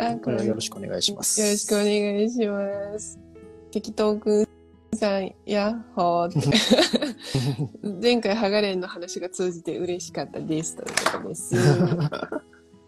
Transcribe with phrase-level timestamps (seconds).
[0.00, 1.40] あ、これよろしくお願いします。
[1.40, 3.18] よろしくお願いします。
[3.70, 4.48] 適当くん
[4.96, 6.48] さん、やっほーって。
[8.02, 10.76] 前回、ハガレンの話が通じて嬉しかったです。
[10.76, 11.54] ということです。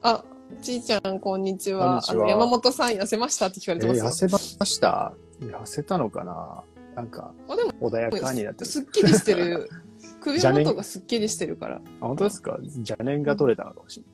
[0.03, 0.25] あ、
[0.61, 2.03] ちーちゃん、こんにちは。
[2.29, 4.29] 山本さん、痩せましたって聞かれてえーますよ。
[4.29, 8.71] 痩せました痩せたのかななんか、あでも穏やかになってる。
[8.71, 9.68] すっきりしてる。
[10.23, 11.77] 首元がすっきりしてるから。
[11.77, 12.59] あ本当ですか？
[12.62, 14.04] 邪念が取れたのかもし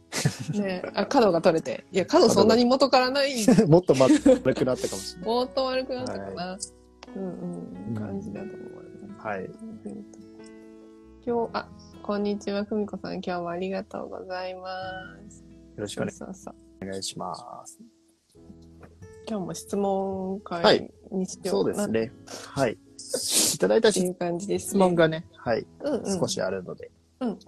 [0.55, 1.85] ねあ、角が取れて。
[1.93, 3.45] いや、角そんなに元からない。
[3.45, 3.67] れない。
[3.67, 5.29] もっと丸くなったかもしれない。
[5.29, 6.59] もっと悪くなったかな。
[7.17, 7.95] うんうん。
[7.95, 8.59] 感じだと思い
[9.09, 9.27] ます。
[9.27, 9.51] はい。
[11.27, 11.69] 今日、あ、
[12.03, 13.15] こんにちは、ふみこさん。
[13.15, 14.71] 今日もありがとうございま
[15.29, 15.45] す。
[15.77, 17.35] よろしくお願いそうそうお願いしま
[17.67, 17.79] す。
[19.29, 22.13] 今日も質問はい会にしよそうですね。
[22.47, 22.79] はい。
[23.55, 24.77] いただいた質。
[24.77, 26.91] 問がね、はい、うんうん、少しあるので、
[27.21, 27.37] うんうん。
[27.37, 27.43] こ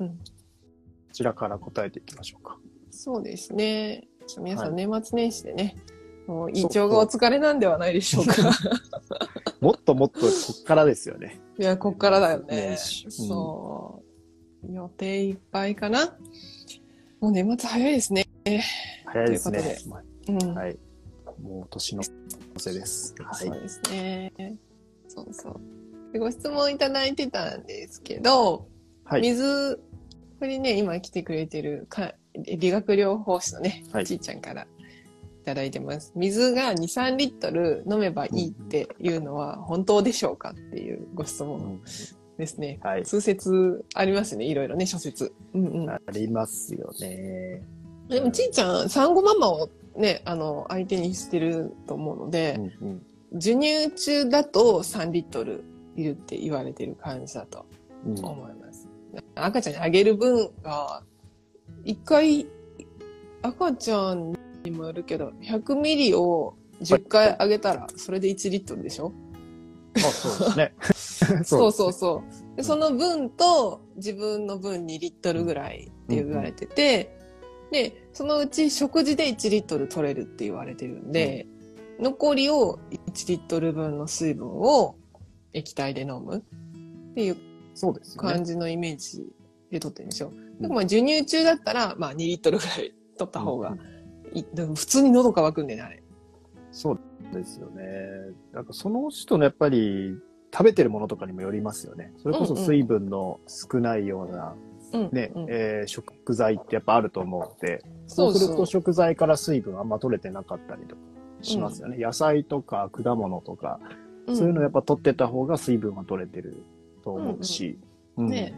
[1.12, 2.56] ちらから答えていきましょうか。
[2.90, 4.08] そうですね。
[4.38, 5.76] 皆さん、は年末年始でね、
[6.26, 8.34] もう胃腸がお疲れなんではないでしょうか。
[9.60, 10.26] もっともっとこ
[10.60, 11.40] っからですよね。
[11.58, 14.02] いや、こっからだよねそ
[14.62, 14.72] う。
[14.72, 16.16] 予定いっぱいかな。
[17.20, 18.26] もう年末早いですね。
[19.06, 19.90] 早いですというねこ。
[19.90, 20.58] まうん。
[20.58, 20.78] あはい。
[21.42, 22.02] もう年の
[22.56, 23.14] 瀬です。
[23.18, 23.48] はい。
[23.48, 24.56] そうですね。
[25.10, 25.60] そうそう。
[26.12, 28.68] でご質問いただいてたんですけど、
[29.04, 29.22] はい。
[29.22, 29.80] 水、
[30.38, 34.66] これね、今来てくれてるか理学療法士のね、はいちいちゃんからい
[35.44, 36.12] ただいてます。
[36.14, 41.82] 水が2、3リットル飲めばいいっていうのは本当でしょうかっていうご質問うん
[42.38, 42.78] ですね。
[42.82, 43.04] はい。
[43.04, 45.32] 通説ありますね、いろいろね、諸説。
[45.54, 45.90] うんうん。
[45.90, 47.62] ありますよね。
[48.08, 55.64] でもちいちゃん、産後ママをね、あの、相手にしてると思うので、うんうん授乳中だと3リットル
[55.96, 57.66] いるって言われてる感じだと
[58.06, 58.88] うん思います。
[59.34, 61.02] 赤ちゃんにあげる分が、
[61.84, 62.46] 一回、
[63.42, 64.32] 赤ちゃん
[64.64, 69.12] にもよるけど、100ミリを10回あげたら、それで1リットルでしょ？
[69.96, 71.44] あ、 そうですね。
[71.44, 72.22] そうそうそ
[72.54, 72.56] う。
[72.56, 77.16] で、その分と自分の分2リットルぐらいって言われてて、
[77.72, 81.46] で、そのうち食事で1リットル取れるって言われてるんで、
[82.00, 84.96] 残りを1リットル分の水分を
[85.52, 87.36] 液体で飲むっていう。
[88.16, 89.24] 感じのイメージ
[89.70, 90.32] で取ってるんでしょ。
[90.60, 93.76] でもまあ授乳中だったら、まあ2リットルぐらい取った方が
[94.34, 94.46] いい。
[94.54, 96.02] でも普通に喉乾くんでね、あれ。
[96.72, 96.98] そう
[97.32, 97.82] ですよね。
[98.52, 100.14] なんかその人のやっぱり
[100.52, 102.12] 食べてるものとかにもよりますよね。
[102.18, 104.54] それこそ水分の少ないような
[104.92, 105.10] うん。
[105.12, 108.34] ね、うんえー食材ってやっぱあると思うので、そう。
[108.34, 111.02] すると食材から水分あんま取れてなかったりとか
[111.42, 111.98] しますよね。
[111.98, 113.80] 野菜とか果物とか、
[114.28, 116.62] そういうのやっぱ取ってた方が水分は取れてる
[117.02, 117.78] と思うし、
[118.16, 118.54] うんね。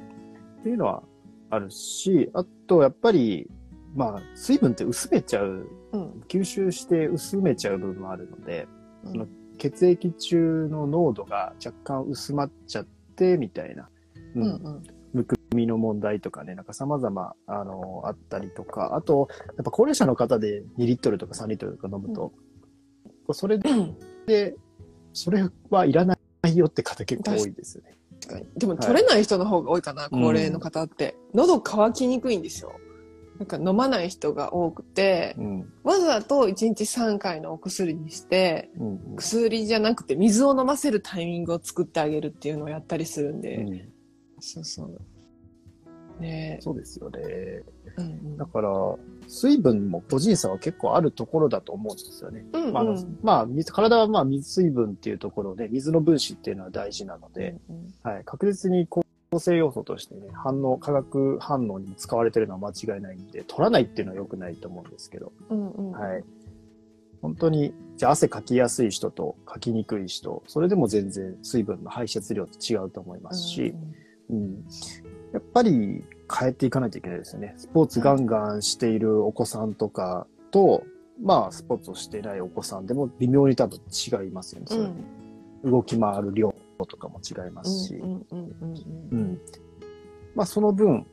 [0.61, 1.03] っていうのは
[1.51, 3.51] あるし、あとやっぱり、
[3.95, 6.25] まあ水分って薄めちゃう、うん。
[6.29, 8.67] 吸収して薄めちゃう部分もあるので、
[9.05, 9.13] うん。
[9.13, 9.27] その
[9.59, 13.89] 血液中の濃度が若干薄まっちゃってみたいな、
[14.35, 14.83] ううんんうん。
[15.13, 22.33] むくみの問題とかね、なんか様々、あの、あったりとか、あと、やっぱ高齢者の方で2リットルとか3リットルとか飲むと、
[23.33, 23.59] それ
[24.27, 24.57] で、
[25.13, 27.97] それはいらないよって方結構多いですよね。
[28.57, 31.17] でも取れない人の方が多いかな、うん高齢の方って。
[31.35, 32.73] 喉乾きにくいんですよ。
[33.39, 35.73] なんか飲まない人が多くて、うん。
[35.83, 39.17] わざと1日3回のお薬にして、うん。
[39.17, 43.57] 薬じゃなくて水を飲ませるタイミングを作ってあげるっていうのをやったりするんで。
[43.57, 43.93] うん
[44.45, 45.01] そうそう。
[46.23, 47.21] ねそうですよね。
[47.23, 47.65] え。
[47.99, 48.71] うんだから、
[49.29, 52.45] 水分も個人差は結構あるところだと思うんですよね。
[52.53, 52.65] うん。
[52.65, 52.85] うんまあ
[53.23, 59.05] まあ、水体はまあ水水分っていうところで、水の分子っていうのは大事なので、うんはい、確実に構
[59.39, 65.91] 成要素としてね、反応、化学反応にも使われてるのは間違いないんで、取らないっていうのは良くないと思うんですけど、うんうん。
[65.93, 66.25] はい。
[67.23, 73.75] 本当に、じゃあ汗かきやすい人とかきにくい人、それでも全然水分の排出量って違うと思いますし、
[74.29, 74.65] うん、
[75.33, 77.55] やっぱり変えていかないといけないですよね。
[77.57, 80.85] スポーツガンガンしているお子さんとかと、
[81.23, 84.67] まあ、スポーツをしていないお子さんでも微妙に多分違いますよね。
[85.65, 85.71] うん。
[85.71, 86.55] 動き回る量
[86.87, 88.03] とかも違いますし。
[90.35, 91.07] まあ、その分、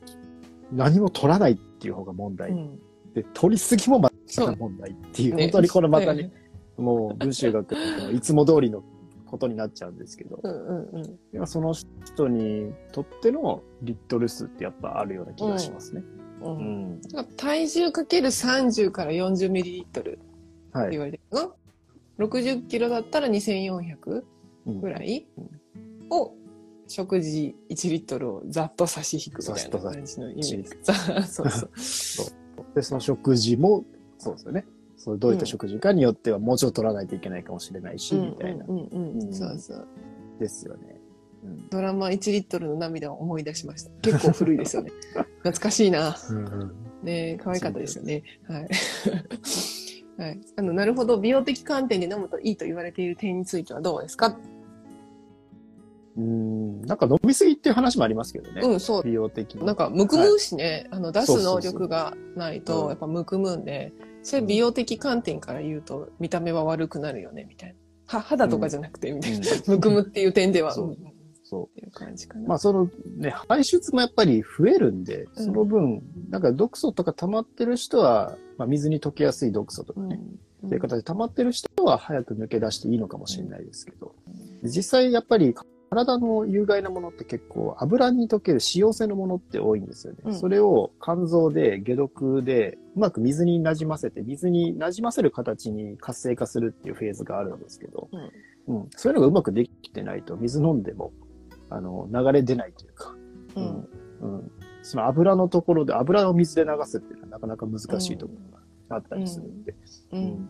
[0.72, 2.50] 何も取らないっていう方が問題。
[2.50, 2.78] うん。
[3.14, 6.32] で、取りすぎもまた問題っていう、ね本当にこれまたね、ね
[6.76, 8.82] もう文集学のいつも通りの
[9.30, 11.18] ことになっちゃうんですけど、うんうんうん。
[11.32, 16.02] でもその人にとってのリットル数ってやっぱあるような気がしますね。
[16.42, 17.00] ううんん。
[17.36, 20.90] 体重かける30から40ミリリットルってはい。
[20.90, 21.54] 言われてるの、
[22.26, 24.22] 60キロだったら2400
[24.66, 25.26] うんぐらい
[26.10, 26.34] を
[26.88, 30.64] 食事1リットルをざっと差し引くみたいな感じのイメージ。
[31.30, 31.48] そう
[31.78, 32.74] そう。
[32.74, 33.84] で、その食事も、
[34.18, 34.66] そうですよね。
[35.02, 38.66] そうどういった食事かによってはもうちょっと取らないといけないかもしれないし、みたいな。
[38.68, 39.86] うんうんうんうんうんそうそう。
[40.38, 41.00] ですよね。
[41.42, 43.90] うんドラマ1リットルの涙を思い出しました。
[44.02, 44.90] 結構古いですよね。
[45.42, 46.14] 懐かしいな。
[47.02, 48.22] ね可愛かったですよね。
[48.46, 48.68] はい。
[50.20, 50.40] はい。
[50.56, 51.18] あの、なるほど。
[51.18, 54.36] 美容的観点で飲むといいと言われている点についてはどうですか？
[56.18, 58.60] うん、なんか飲みすぎっていう話もありますけどね。
[58.62, 59.02] うん、そう。
[59.02, 59.64] 美容的に。
[59.64, 67.74] なんか、むくむしね、あの、出す能力がないうんと、やっぱむくむんで、それ美容的観点から言うと、見た目は悪くなるよね、みたいな。
[68.18, 69.46] は、肌とかじゃなくて、みたいな。
[69.66, 70.96] むくむっていう点では、そう。
[71.44, 72.42] そていう感じかう。
[72.42, 72.48] な。
[72.48, 75.44] まあそのね、排出もやっぱり増えるんで、うん。
[75.44, 80.20] その分、なんか毒素とか溜まってる人は、まあ水に溶けやすい毒素とかね、
[80.62, 80.68] うん。
[80.68, 84.14] という形で溜まってる人は早く抜け出していいのかもしれないですけど、
[84.62, 85.54] 実際やっぱり
[85.90, 90.20] 体の有害なものって結構油に溶ける脂溶性のものって多いんですよね。
[90.24, 90.34] うん。
[90.38, 98.08] それを肝臓で解毒でうまく水になじませて、水になじませる形に活性化するっていうフェーズがあるんですけど、
[98.68, 98.88] うん。
[98.96, 101.12] そういうのがうまくできてないと水飲んでも
[101.70, 103.14] あの流れ出ないというか、
[103.56, 103.88] うん。
[104.20, 104.50] うん、
[104.82, 108.58] その油のところで油を水で流すっていうのはなかなか難しいところ
[108.88, 109.74] があったりするんで、
[110.12, 110.48] うん。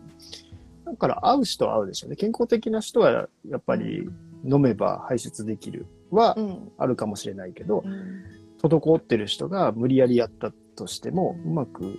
[0.85, 2.15] だから合う人は合うでしょうね。
[2.15, 4.07] 健康的な人はやっぱり
[4.43, 6.71] 飲めば排出できるはうん。
[6.77, 8.23] あるかもしれないけど、うん
[8.61, 11.97] 滞ってる人が無理やりやったとしても、うまく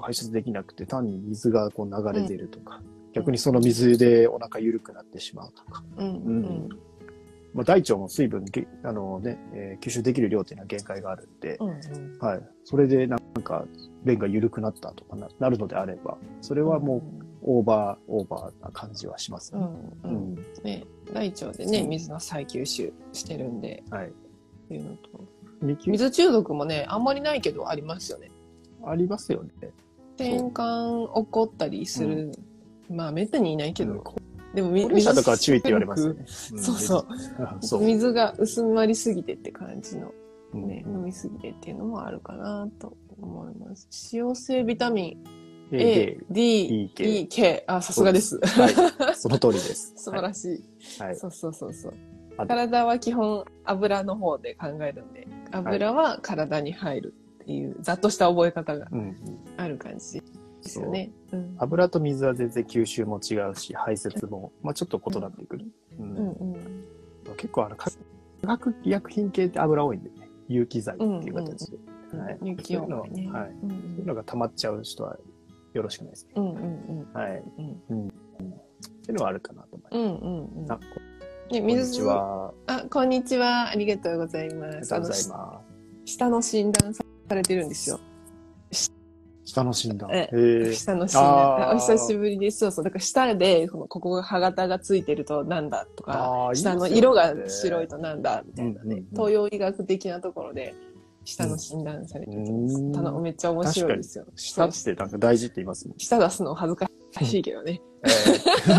[0.00, 2.80] 排出できなくて単に水がこう流れ出るとか、
[3.12, 6.06] 逆にその水でお腹緩くなってしまうとか、うん。
[6.06, 6.68] うん。
[7.52, 12.18] まあ、大腸も水分げあの、ねえー吸収できる量っていうのは限界があるんで、うん。
[12.18, 13.64] はい、それでなんか
[14.04, 17.02] 便が緩くなったとかななるのであれば、それはもう
[17.42, 19.64] オーバー、オーバーな感じはしますうね。
[19.64, 19.68] ん。
[19.68, 19.72] う
[20.04, 20.36] うんん。
[20.62, 24.08] ね、大腸でね、水の再吸収してるんで、はい。
[24.08, 24.10] っ
[24.68, 25.20] ていうのと。
[25.86, 28.30] 水中毒もね、あんまりないけどありますよね。
[28.84, 29.50] ありますよね。
[30.16, 32.32] 転換起こったりする。
[32.90, 33.92] まあ、めったにいないけど。
[33.92, 34.02] うん
[34.54, 36.24] でも、み高齢者とかは注意って言われますよね。
[36.26, 37.06] そうそう。
[37.54, 37.62] うん。
[37.62, 37.82] そう。
[37.82, 40.10] 水が薄まりすぎてって感じの
[40.54, 43.88] うんね、飲みすぎてっていうのもあるかなと思います。
[44.14, 45.24] 脂溶性ビタミン
[45.72, 46.90] A D、E
[47.28, 47.62] K E。
[47.66, 48.38] あ、さすがです。
[48.38, 49.14] はい。
[49.14, 49.92] その通りです。
[49.98, 50.56] 素晴らしい。
[50.56, 51.02] い。
[51.02, 51.16] はい。
[51.16, 51.94] そうそうそうそう
[52.38, 52.46] あ。
[52.46, 58.88] 体は基本油の方で考えるんで、油は体に入るっていう、ざっとした覚え方が。
[59.56, 60.24] ある感じで
[60.62, 61.10] すよね。
[61.32, 61.54] うん。
[61.58, 65.66] 油と水は全然吸収も違うし、排泄も、まあちょっと異なってくる。
[67.36, 67.90] 結構あの、化
[68.42, 70.28] 学医薬品系って油多いんでね。
[70.48, 71.76] 有機剤っていう形で。
[71.76, 73.30] はい有機音楽ね。
[73.30, 75.16] はいうんそういうのが溜まっちゃう人は
[75.74, 76.32] よろしくないですね。
[76.36, 76.60] うんうんう
[77.04, 77.42] んはい。
[77.88, 78.10] うんっ
[79.02, 79.96] ていうのはあるかなと思います。
[79.96, 80.82] うんうんうんあこ
[81.50, 82.52] ね、こんに水ちは。
[82.66, 83.70] あ、こんにちは。
[83.70, 84.76] ありがとうございます。
[84.76, 85.60] ありがとうございま
[86.04, 87.98] 下の診断されてるんですよ。
[88.70, 88.92] す。
[89.44, 90.10] 下の診断。
[90.12, 90.72] えへえ。
[90.74, 91.24] 下の診断。
[91.24, 92.58] あーあお久しぶりです。
[92.58, 92.84] そうそう。
[92.84, 99.06] だから下で、このここが歯型がついてるとなんだとか、下の色がね白いとなんだみたいなねうんうんうん。
[99.12, 100.74] 東洋医学的なところで、
[101.28, 102.38] 下の診断されてる。
[102.38, 104.24] うんめっちゃ面白いですよ。
[104.34, 105.98] 下ってなんか大事って言いますもん。
[105.98, 106.90] 舌出すの恥ずか
[107.22, 107.82] しいけどね。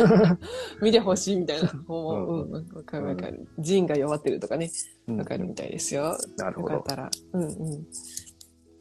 [0.81, 1.71] 見てほしいみたいな。
[1.87, 3.47] もう、うん、わかるわかる。
[3.59, 4.71] 腎が弱ってるとかね、
[5.07, 6.17] えわかるみたいですよ。
[6.37, 6.73] なるほど。
[6.73, 7.11] よかったら。
[7.33, 7.51] うんうん。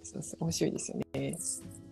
[0.02, 1.38] そうそう、面白いですよね。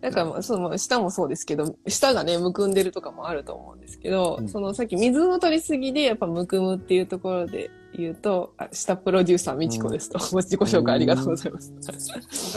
[0.01, 10.19] だからまあ、その、舌もそうですけど、舌がね、むくんでるとかもあると思うんですけど、うんその、さっき水の取りすぎで、やっぱむくむっていうところで言うと、あ、舌プロデューサーみちこですと。
[10.31, 11.71] ご自己紹介ありがとうございます。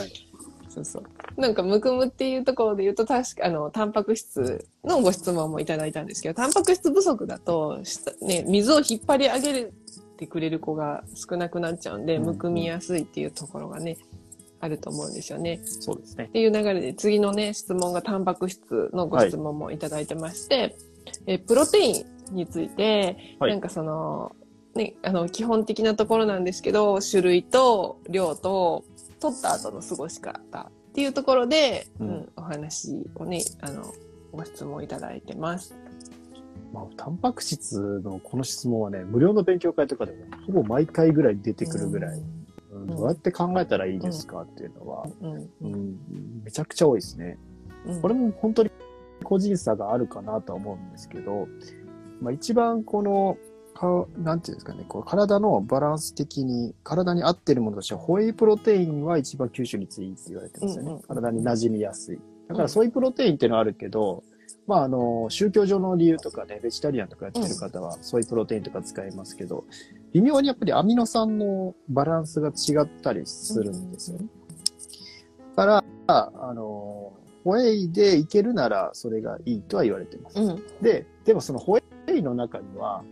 [0.01, 0.11] はい
[0.71, 1.41] そうそう。
[1.41, 9.73] なんか、むくむっていうところで言うと、確か、あの、タンパク質のご質問もいただいたんですけど、タンパク質不足だと、下ね、水を引っ張り上げ
[10.17, 13.99] てくれる子が少なくなっちゃうんで、うんむくみやすいっていうところがね、
[14.61, 15.61] あると思うんですよね。
[15.65, 16.29] そうですねっ。
[16.29, 20.77] ていう流れで、次のね、質問がタンパク質のご質問もいただいてまして、
[21.27, 24.37] えプロテインについて、はいなんかその、
[24.75, 28.85] ね、あの、基本的なところなんですけど、種類と量と、
[29.19, 33.93] 取った後の過ごし方っていうところで、ううんん、お話をね、あの、
[34.33, 35.75] ご質問いただいてます。
[36.73, 42.40] まあ、タンパク質のこの質問はね、無料の勉強会とかでもほぼ毎回ぐらい出てくるぐらい、うん
[42.97, 45.07] どうやって考えたらいいですかっていうのは、
[45.61, 45.99] うん。
[46.45, 47.39] めちゃくちゃ多いですね。
[47.87, 48.03] うん。
[48.03, 48.71] これも本当に
[49.25, 51.49] 個人差があるかなとは思うんですけど、
[52.21, 53.37] まあ、一番この、
[53.75, 60.91] かなんていうんですかね、こう体のバランス的に、体に合ってるものとしては、ホエイプロテインは一番吸収率いいって言われてますよね。
[60.91, 62.19] うんうん体に馴染みやすい。
[62.49, 64.25] だからソイプロテインっていうのはあるけど、
[64.71, 69.65] まああの、宗教上の理由とかね、ベジタリアンとかやってる方は、ソイプロテインとか使いますけど、
[70.13, 74.27] 微妙にやっぱりアミノ酸のバランスが違ったりするんですよね。
[75.57, 77.13] だから、あの、
[77.43, 80.41] ホエイでいけるならそれがいいとは言われてます。
[80.41, 80.63] うん。
[80.81, 81.83] で、でもそのホエ
[82.15, 83.03] イの中には、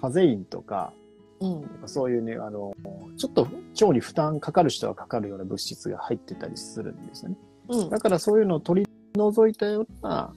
[0.00, 0.92] カゼインとか、
[1.38, 1.68] うん。
[1.86, 2.74] そういうね、あの、
[3.16, 3.46] ちょっと
[3.80, 7.36] 腸に負担かかる人はかかるような物質が入ってたりするんですよね。
[7.68, 10.32] うんだからそういうのを取り除いたような、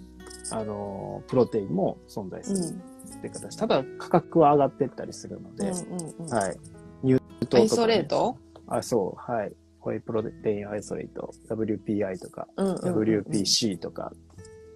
[0.51, 2.80] あの、プロテインも存在する
[3.18, 3.56] って形。
[3.56, 6.58] ただ価格は上がってったりするので、うんうんはい。
[7.06, 7.62] 乳糖とか、ね。
[7.62, 8.38] アイソレート？
[8.68, 9.54] あ、そう、はい。
[9.80, 14.12] ホエイプロテインアイソレート、WPI とか、うんうんうんうん WPC とか、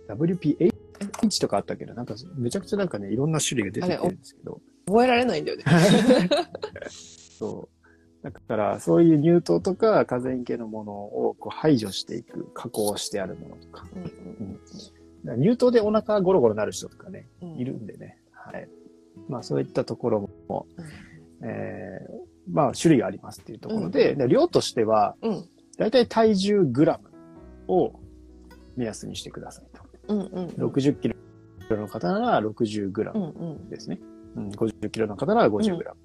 [0.08, 5.64] WPH とかあったけど、なんかめちゃくちゃなんかね、いろんな種類が出てきてるんですけど、覚えられないんだよね。
[7.38, 8.24] そう。
[8.24, 13.86] だから、そういう乳糖とかカゼイン系のものをこう排除していく、加工してあるものとか。
[13.94, 18.18] うんだから乳糖でお腹ゴロゴロなる人とかね、うんいるんでね。
[18.32, 18.68] はい。
[19.28, 20.66] まあ、そういったところも、
[21.42, 25.46] うんえーまあ、種類がありますっていうところで、で量としては、うん
[25.78, 27.94] だいたい体重グラムを
[28.76, 30.14] 目安にしてくださいと。
[30.14, 31.16] うんうん60キロ
[31.78, 34.00] の方なら60グラムうんうんですね。
[34.36, 36.00] うん、50キロの方なら50グラム。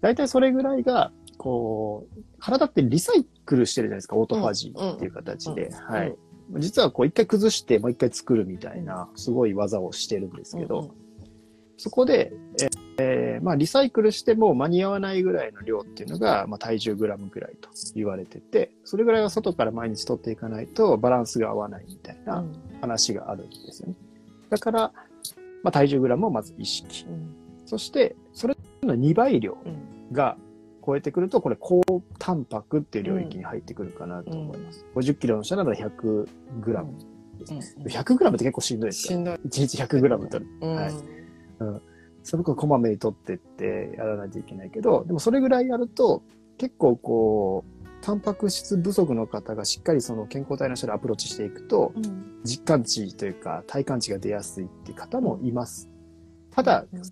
[0.00, 5.66] 大体それぐらいが、こう、体ってリサイクルしてるじゃないですか、オートファジーっていう形で。
[5.66, 6.16] うんはい。
[6.58, 10.94] 実はこう一回崩してもう一回作るみたいな、すごい技をしてるんですけど、
[11.76, 12.32] そこで、
[12.98, 22.44] えーまあリサイクルしても間に合わないぐらいの量っていうのが、まあ体重グラムぐらいと言われてて、それぐらいは外から毎日取っていかないとバランスが合わないみたいな
[22.80, 23.94] 話があるんですよね。
[24.48, 24.92] だから、
[25.62, 27.04] まあ体重グラムをまず意識。
[27.06, 27.34] うん。
[27.66, 30.12] そして、それの2倍量うん。
[30.12, 30.38] が
[30.86, 31.82] 超えてくると、これ高
[32.18, 34.86] タンパクっていう領域に入ってくるかなと思います。
[34.94, 36.28] 50キロの人なら100
[36.60, 36.94] グラム
[37.38, 37.84] ですね。
[37.84, 39.18] うん100グラムって結構しんどいですよ。
[39.18, 39.34] しんどい。
[39.34, 40.50] 1日100グラム取る。
[40.60, 40.92] うんはい
[42.22, 46.24] それこそこまめに取ってってやらないといけないけど、でもそれぐらいやると、
[46.58, 55.88] 結構こう、タンパク質不足の方がしっかりその健康体の人でアプローチしていくと、うん実感値というか体感値が出やすいっていう方もいます。
[56.50, 57.02] ただ、うん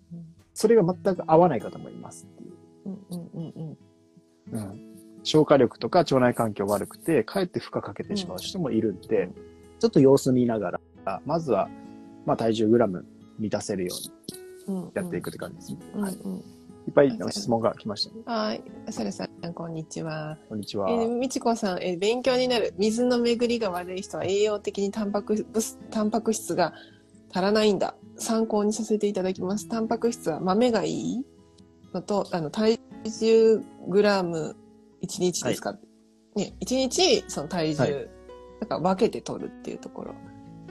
[0.53, 2.54] それが全く合わない方もいますっていう。
[2.85, 3.79] うんうんうん
[4.53, 4.81] うん
[5.23, 9.31] 消化力とか腸内環境悪くて、かえって負荷かけてしまう人もいるんで、
[9.81, 11.71] ちょっと様子見ながら、まずは、
[12.27, 13.07] まあ体重グラム
[13.39, 13.95] 満たせるよ
[14.69, 15.79] うにうんやっていくって感じですね。
[15.95, 16.15] うんうんはい。
[16.87, 18.21] いっぱい質問が来ましたね。
[18.27, 18.63] はい。
[18.91, 20.37] サルさん、こんにちは。
[20.51, 20.91] こんにちは。
[20.91, 22.75] えー、みちこさん、えー勉強になる。
[22.77, 26.75] 水の巡りが悪い人は栄養的にタンパク質、タンパク質が
[27.31, 27.95] 足らないんだ。
[28.19, 29.69] 参考にさせていただきます。
[29.69, 31.25] タンパク質は豆がいい？
[31.95, 32.81] のと、あの、体
[33.21, 34.57] 重グラム
[35.03, 35.79] 1日ですか、
[36.35, 38.09] ね、1日、その体重、はい
[38.61, 40.15] なんか分けて取るっていうところ。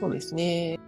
[0.00, 0.80] そうですね。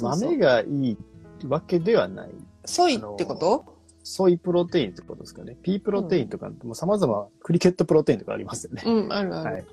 [0.00, 0.98] 豆がいい
[1.46, 2.30] わけではない。
[2.64, 3.76] ソイってこと？
[4.02, 5.56] ソイプロテインってことですかね。
[5.62, 8.82] ピープロテインとか、もう様々、クリケットプロテインとかありますよね。
[8.84, 9.52] うん、あるある。
[9.52, 9.64] はい。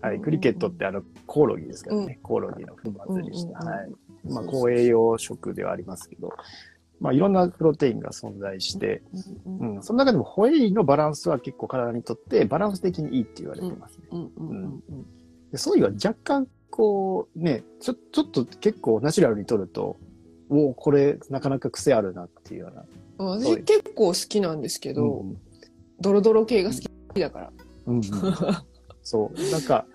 [0.00, 2.18] はい、クリケットってあの、コオロギですからね。
[2.22, 2.82] コオロギの粉
[3.12, 3.58] 末にした。
[3.60, 3.90] うんうんうんはい。
[4.24, 6.30] まあ、高栄養食ではありますけど、
[7.00, 9.02] まあ、いろんなプロテインが存在して、
[9.46, 14.04] うんうんうん、その中でもホエイのバランスは結構体にとってバランス的にいいって言われてますね。
[14.10, 15.06] うんうんうん
[15.50, 19.96] でソイは若干こうね、ちょ、ちょっと結構ナチュラルに取ると、
[20.48, 22.84] おお、これなかなか癖あるなっていうような。
[23.18, 25.36] 私結構好きなんですけど、うん
[26.02, 26.76] ドロドロ系が好
[27.12, 27.52] きだから。
[27.86, 28.02] うんうん
[29.02, 29.50] そう。
[29.50, 29.86] なんか、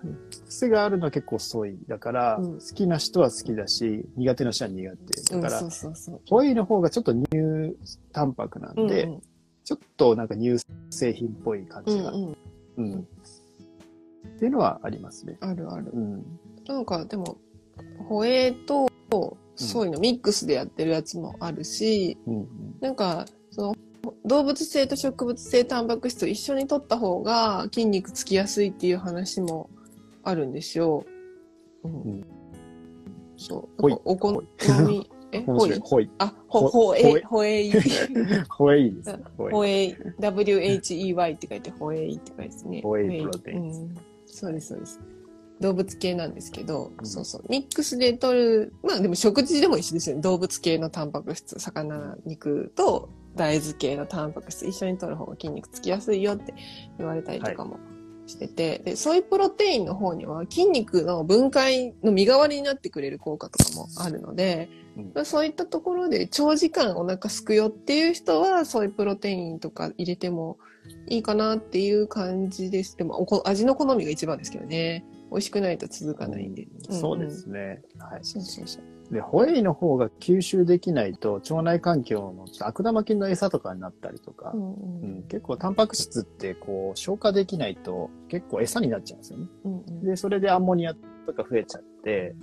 [0.48, 1.78] 癖があるのは結構ソイ。
[1.88, 5.34] だから、うん好きな人は好きだし、苦手な人は苦手。
[5.34, 6.20] だから、うん、そうそうそう。
[6.28, 7.76] ホエイの方がちょっと乳
[8.12, 9.22] タンパクなんで、うん
[9.64, 12.12] ちょっとなんか乳製品っぽい感じが。
[12.12, 12.36] うん
[12.76, 13.08] うん、うん
[14.36, 15.38] っていうのはありますね。
[15.40, 15.90] あるある。
[15.92, 16.24] うん。
[16.66, 17.38] なんかでも、
[18.08, 18.88] ホエイと
[19.56, 22.48] ソイのミックスでやってるやつもあるし、うんうん。
[22.80, 23.76] なんか、その、
[24.24, 29.70] 動物性と植物性タンパク質を一緒に取った方が筋肉つきやすいっていう話も
[30.22, 31.04] あるんですよ。
[31.84, 32.20] うん。
[32.20, 32.26] ん
[33.36, 33.82] そう。
[33.82, 34.42] ほいお好
[34.86, 36.10] み、え、面ほい白い。
[36.18, 37.72] あ、ほ、ほほえほえ、ほえい。
[37.76, 38.48] です。
[38.48, 38.94] ホエイ。
[39.52, 42.80] ホエイ、W-H-E-Y って書いて、ホエイって書いてですね。
[42.82, 43.94] ホエイプロテインうん。
[44.26, 45.00] そうです、そうです。
[45.60, 47.44] 動物系なんですけど、うんそうそう。
[47.48, 50.22] ミックスで取る、まあでも食事でも一緒ですよね。
[50.22, 56.54] 動物系のタンパク質、魚、肉と大豆系のタンパク質一緒に取る方が筋肉つきやすいよって
[56.98, 57.78] 言われたりとかも
[58.26, 70.56] してて、で、ソイプロテインの方には筋肉の分解の身代わりになってくれる効果とかもあるので、うんそういったところで長時間お腹すくよっていう人は、ソイプロテインとか入れても
[71.06, 72.96] いいかなっていう感じです。
[72.96, 75.04] でも、おこ味の好みが一番ですけどね。
[75.30, 76.62] 美味しくないと続かないんで。
[76.88, 77.82] うんそうですね。
[77.98, 78.20] はい。
[78.22, 78.95] そうそうそう。
[79.10, 89.46] で、ホエイの方が吸収できないと、腸内環境の悪玉菌の餌とかになったりとか、うんううんん、結構タンパク質ってこう消化できないと結構餌になっちゃうんですよね。
[89.64, 90.96] うんうんで、それでアンモニアっ
[91.26, 92.34] とか増えちゃって、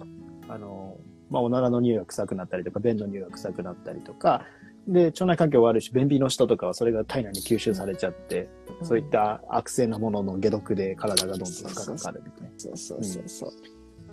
[0.48, 0.98] あの、
[1.30, 4.46] まあ、おならの匂いが臭くなったりとか、便の匂いが臭くなったりとか、
[4.88, 8.50] で、腸内環境悪いし、便秘の人とかはそれが体内に吸収されちゃって、
[8.82, 12.50] そういった悪性なものの解毒で体がどんどん負荷かかるみたいな。
[12.58, 13.52] そうそうそうそう。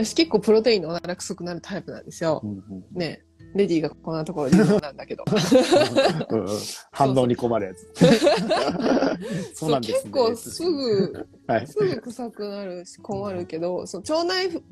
[0.05, 2.47] 私結構プロテインのおなら臭くなるタイプなんですよう。
[2.47, 3.23] んうんね
[3.55, 5.25] レディーがこんなところでなんだけど。
[6.93, 7.93] 反応に困るやつ。
[9.55, 10.01] そうなんですね。
[10.05, 11.67] 結構すぐ、はい。
[11.67, 14.63] すぐ臭くなるし困るけど、その腸内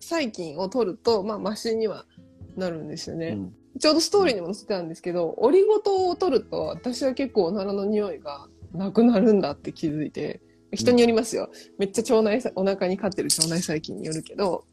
[0.00, 2.06] 細菌を取ると、まあ、マシには
[2.56, 3.28] なるんですよね。
[3.28, 10.42] うんちょうどストーリーにも載せてたんですけど、オリゴ糖を取ると、私は結構おならの匂いがなくなるんだって気づいて、
[10.74, 11.50] 人によりますよ。
[11.78, 14.64] めっちゃ腸内さ、お腹に飼ってる腸内細菌によるけど、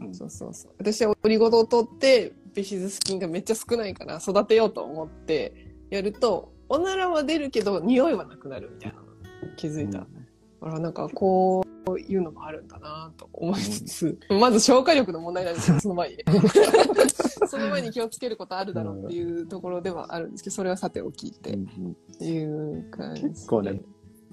[0.00, 0.72] うんそうそうそう。
[0.78, 9.06] 私はオリゴ糖を取って、ビシズス菌がめっちゃ少ないから育てようと思ってやると、おならは出るけど、匂いはなくなるみたいなの
[9.56, 10.06] 気づいた。
[10.60, 16.16] あら、なんかこういうのもあるんだなと思いつつ、まず消化力の問題なんですよ、 その前に。
[17.48, 23.28] その前に気をつけることあるだろうっていうところではあるんですけど、それはさておきってうんうんいう感じで。
[23.28, 23.80] 結構ね、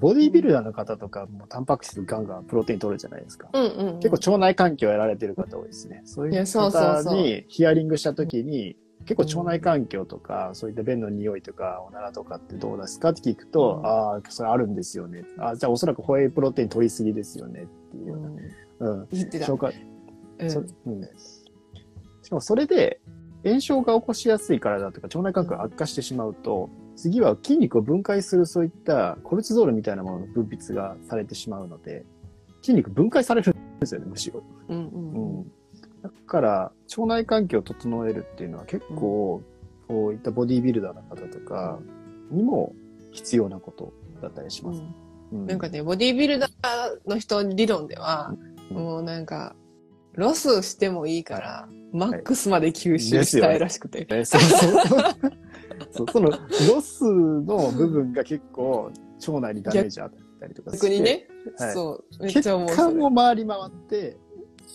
[0.03, 3.47] ボディービルダーの方とかもタンパク質ガンガンプロテイン取るじゃないですか。
[3.53, 6.01] うんうんうん、結構腸内環境をやられてる方多いですね。
[6.03, 15.23] そういう方にヒアリングしたときに、結構腸内環境とか、そういった便の匂いとか、おならとかってどうですかって聞くと、うんああ、それあるんですよね。
[15.39, 18.27] あじゃあおそらくホエイプロテイン取りすぎですよねっていううような。
[18.27, 19.07] んうん。
[19.09, 19.45] 言ってた。
[19.45, 19.71] 消化、
[20.39, 21.01] うんそうん。
[22.23, 22.99] しかもそれで、
[23.45, 32.05] 炎症が起こしやすい体とか腸内環境が悪化してしまうと、次は筋肉を分解するそういったコルチゾールみたいなものの分泌がされてしまうので、
[32.61, 34.43] 筋肉分解されるんですよね、むしろ。
[34.69, 35.51] うんううんん。
[36.01, 39.41] だから、腸内環境を整えるっていうのは結構、
[39.87, 41.79] こういったボディービルダーの方とか
[42.31, 42.73] にも
[43.11, 44.81] 必要なことだったりします。
[44.81, 49.55] うんなんかね、ボディービルダーの人理論では、うんもうなんか、
[50.13, 54.05] ロスしてもいいから、マックスまで吸収したいらしくて。
[54.05, 55.13] ねそうそう
[55.93, 56.07] そう。
[56.11, 58.91] そのロスの部分が結構
[59.27, 60.87] 腸内にダメージあったりとかして。
[60.87, 61.27] 逆にね、
[61.57, 62.77] はいそう、めっちゃ思うそれ。
[62.77, 64.17] 管を回り回って、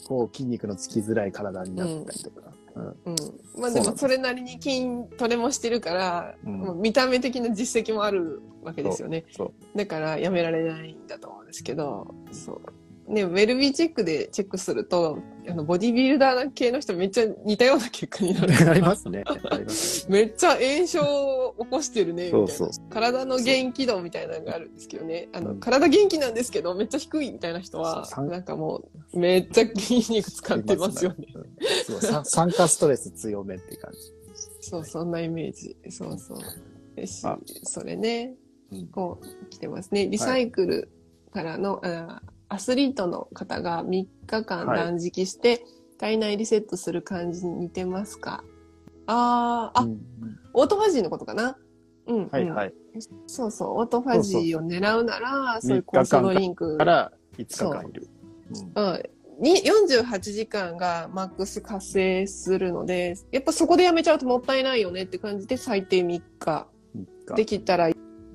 [0.07, 2.41] こう筋肉のつきづらい体になったりとか。
[2.77, 3.17] うんうん。
[3.61, 9.25] まあでもそれなりに筋トレもしてるから、うん見た目的な実績もあるわけですよね。
[9.33, 9.79] そう。
[9.79, 12.61] だからやめられないんだと思うんですけど、そう。
[13.09, 15.19] ね、ウェルビーチェックでチェックすると、
[15.49, 18.53] あの、ボディビルダー系の人めっちゃ似たような結果になる。
[18.71, 19.25] ありますね。
[20.09, 22.49] めっちゃ炎症を起こしてるね、みたいな。
[22.49, 25.29] そうそ体の元気度みたいなのがあるんですけどね。
[25.33, 31.27] あの、うん体元気なんですけど、めっちゃ低いみたいな人はなんかもう、めっちゃ筋肉使ってますよね。
[31.35, 31.45] うん
[31.85, 33.99] そうさ酸化ストレス強めっていう感じ。
[34.61, 35.77] そう、そんなイメージ。
[35.91, 36.39] そうそう。
[36.95, 38.35] ですしあそれね
[38.71, 40.09] うん、こう、来てますね。
[40.09, 40.91] リサイクル
[41.33, 45.65] からの、あアスリートの方が3日間はい断食して、
[45.99, 48.45] 体内リセットする感じに似てますか？
[49.07, 50.01] あー、あ、うん
[50.55, 51.57] オートファジーのことかな？
[52.07, 52.73] うん、うんはいはい。
[53.27, 56.79] そうそう、オートファジーを狙うなら、そういう3日間酵素ドリンク。
[56.79, 58.09] から5日間いる。
[58.75, 59.03] うん。
[59.41, 66.67] に48時間がマックス活性するので、やっぱそこでやめちゃうともったいないよねって感じで最低3日。
[66.95, 67.09] うん。
[67.29, 67.91] 3で日きたら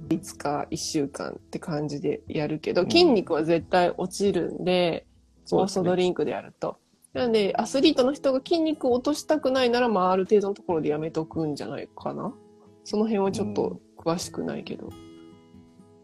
[0.09, 5.05] 5日、1週間って感じでやるけど、うん筋肉は絶対落ちるんで、
[5.45, 6.77] そうですね酵素ドリンクでやると。
[7.13, 12.33] なんで、アスリートの人が筋肉を落としたくないなら、まあ、ある程度のところでやめとくんじゃないかな。
[12.83, 14.89] その辺はちょっと詳しくないけど。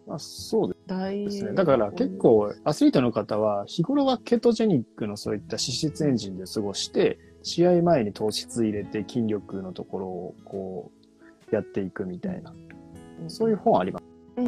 [0.06, 1.54] まあ、そう大ですね。
[1.54, 10.92] だから結構アスリートの方は日頃はケトジェニックのそういった脂質エンジンで過ごして、試合前に糖質入れて筋力のところをこ
[11.52, 12.54] うやっていくみたいな、
[13.28, 14.02] そういう本ありま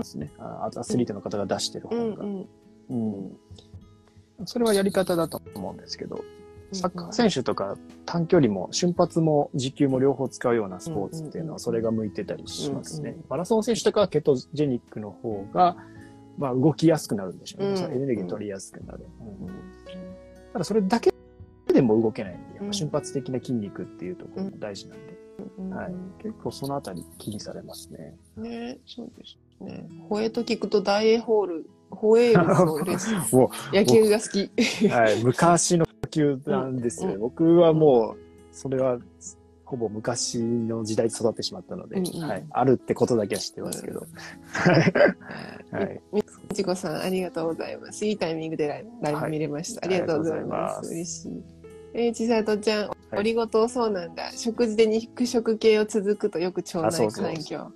[0.04, 0.32] すね。
[0.38, 2.24] あアスリートの方が出してるうん本が。
[2.24, 2.48] うん。
[2.90, 2.96] う
[3.32, 3.38] ん。
[4.46, 6.24] それはやり方だと思うんですけど、
[6.72, 13.18] サッカー選手とか短距離も瞬発も持久も両方使うようなスポーツっていうのはそれが向いてたりしますね。
[13.30, 15.76] マラソン選手とかはケトジェニックの方が、
[16.38, 17.82] まあ動きやすくなるんでしょうね。
[17.82, 19.06] エネルギー取りやすくなる。
[19.20, 19.48] うん。
[20.54, 21.14] ただそれだけ
[21.68, 25.18] でも動けないんで、やっぱ瞬発的な筋肉っていうところも大事なんで、うん
[25.72, 28.15] はい結構そのあたり気にされますね。
[28.38, 29.88] ね、そうですね。
[30.10, 34.88] ホエと聞くと大エホール、ホエールズのレスも野球が好き。
[34.88, 37.13] はい、昔の球団ですよね。
[37.15, 38.17] うん僕はもう、
[38.52, 39.00] それは、
[39.65, 44.02] ほぼ昔の時代に育ってしまったので、うんうんはい、あるってことだけは知ってますけど。
[45.72, 46.02] はい。
[46.12, 48.06] みみちこさん、ありがとうございます。
[48.06, 48.67] いいタイミングで
[49.02, 49.88] ライブ見れました。
[49.88, 50.44] はいありがとうございま。
[50.44, 51.61] ありがとうございますす嬉しい。
[51.94, 54.32] えー、ちさとちゃん、いオリゴ糖そうなんだ。
[54.32, 57.72] 食事で肉食系を続くとよく腸内環境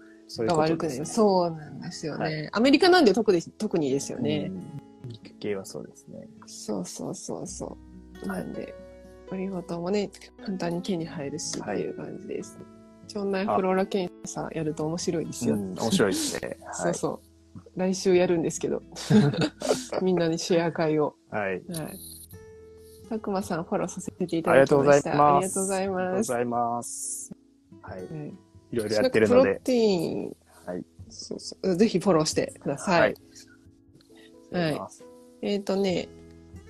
[0.46, 1.06] が悪くなる。
[1.06, 2.50] そうなんですよね。
[2.52, 4.52] はアメリカなんで特に特にですよね。
[4.52, 6.28] うん肉系はそうですね。
[6.46, 7.78] そうそうそうそ
[8.24, 8.28] う。
[8.28, 8.74] なんで、
[9.32, 10.10] オリゴ糖もね、
[10.44, 12.60] 簡単に手に入るしっていう感じです。
[13.14, 15.56] 腸内フローラ検査やると面白いですよ。
[15.56, 16.58] うん、面白いですね。
[16.74, 17.60] そうそう。
[17.76, 18.82] 来週やるんですけど、
[20.02, 21.16] みんなにシェア会を。
[21.30, 21.52] はい。
[21.52, 21.62] はい。
[23.10, 23.20] はい。
[23.20, 24.52] たくまさんフォローさせていただきました。
[24.52, 26.02] ありがとうございますありがとうございます。
[26.02, 27.36] ありがとうございます。
[27.82, 27.98] はい。
[27.98, 28.34] はい
[28.72, 29.42] いろいろやってるので。
[29.42, 30.84] プロテイン、はい。
[31.10, 33.00] そうそうぜひフォローしてください。
[33.02, 33.14] はい。
[34.52, 34.80] はい
[35.42, 36.08] えっ、とね、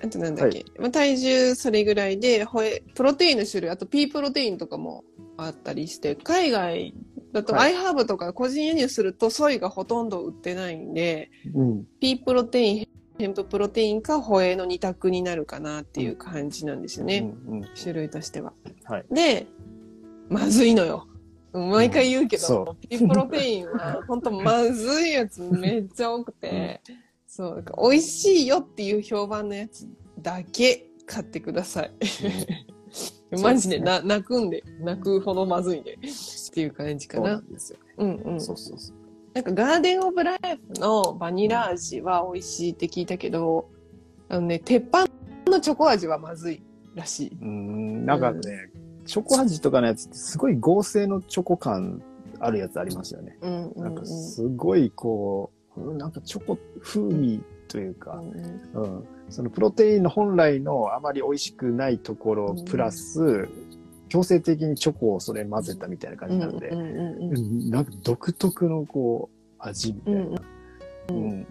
[0.04, 5.04] あとなんだっけ、まあ、体重それぐらいで、ほえプロテインの種類、あと P プロテインとかも
[5.38, 6.94] あったりして、海外
[7.32, 11.84] だとはい iHerb とか個人輸入するとソイがほとんど売ってないんで、うん。
[12.00, 17.30] P プロテイン、ヘンププロテインかホエイの二択になるかなっていう感じなんですよね。
[17.46, 17.58] うん。
[17.58, 18.52] うん種類としては。
[18.84, 19.46] はいで、
[20.28, 21.06] まずいのよ。
[21.52, 26.82] 毎回言うけそど、ピープロテインは本当まずいやつめっちゃ多くて、
[27.26, 29.88] そう、美味しいよっていう評判のやつ
[30.20, 31.92] だけ買ってください。
[33.42, 35.98] マジでな泣くんで、泣くほどまずいんで、っ
[36.52, 37.40] ていう感じかなそうな。
[37.40, 37.78] んですよ。
[37.98, 38.40] うんうん。
[38.40, 38.96] そうそうそう。
[39.36, 40.38] なんかガーデンオブライ
[40.72, 43.68] フのバニラ味は美味しいって聞いたけど、
[44.30, 45.04] あのね、鉄板
[45.46, 46.62] のチョコ味はまずい
[46.94, 47.38] らしい。
[47.42, 48.06] うん。
[48.06, 48.40] なんかね、
[49.04, 52.02] チョコ味とかのやつってすごい合成のチョコ感
[52.40, 53.36] あるやつありますよね。
[53.42, 53.82] うんうん、うん。
[53.82, 58.30] なんかすごいこう、なんかチョコ風味といううか、ん
[58.74, 59.04] うんうん。
[59.28, 63.50] そのプロテインの本来のあまり美味しくないところうんプラス、
[64.08, 66.70] 強制的にチョコをそれ混ぜたみたいな感じなので、
[67.70, 71.46] なんか独特のこう、味みたいな、うんうんうん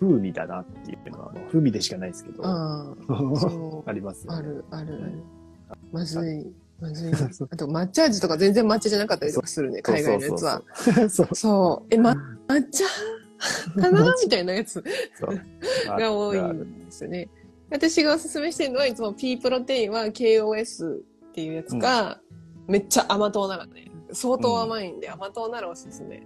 [0.00, 2.94] 風味だなっていうのは、風味でしかないですけど、 あ。
[3.92, 4.38] りますよね。
[4.38, 5.12] ある、ある、ある。
[5.92, 7.12] まずい、まずい。
[7.50, 10.62] あと、抹茶味とか全然抹茶じゃなかったりとかするね、海外のやつは。
[10.74, 11.34] そうそうそう。
[11.34, 11.86] そう。
[11.94, 12.14] え、ま、
[12.48, 12.84] 抹茶？
[13.80, 14.82] かなみたいなやつ
[15.86, 17.28] が多いんですよね。
[17.70, 21.00] 私がおすすめしてるのは、いつも P プロテインは KOS
[21.34, 22.20] っていうやつが、
[22.68, 26.22] めっちゃ甘党ならね、相当甘いんで、甘党ならおすすめ。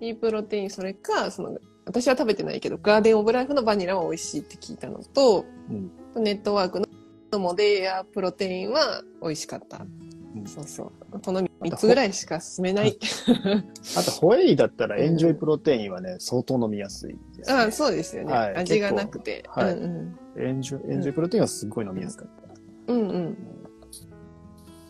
[0.00, 9.78] P プロテイン、それか、その、私は食べてないけど、ガーデンオブライフのバニラは美味しいって聞いたのと、うんネットワークのモデイアプロテインは美味しかった。
[9.78, 11.20] うんそうそう。
[11.20, 12.98] この3つぐらいしか進めない。
[13.96, 17.56] あと、ホエイだったらエンジョイプロテインはね、相当飲みやすいです、ね。
[17.56, 18.32] ああそうですよね。
[18.32, 19.44] はい味がなくて。
[19.54, 22.92] 構はいうんエンジョイ、エンジョイプロテインはすごい飲みやすかった。
[22.92, 23.00] うん。
[23.00, 23.57] うんうん。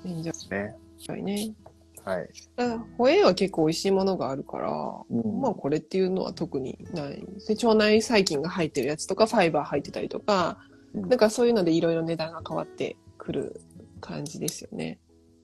[0.08, 0.74] いいんじゃね。
[1.08, 1.54] ないね。
[2.04, 2.28] はい。
[2.96, 4.70] ホエイは結構美味しいものがあるから、
[5.10, 7.24] うんまあこれっていうのは特にない。
[7.46, 10.58] で腸内細菌が入ってるやつとか、ファイバー入ってたりとか、
[10.94, 13.60] うんなんかそういうのでいろいろ値段が変わってくる
[14.00, 14.98] 感じですよね。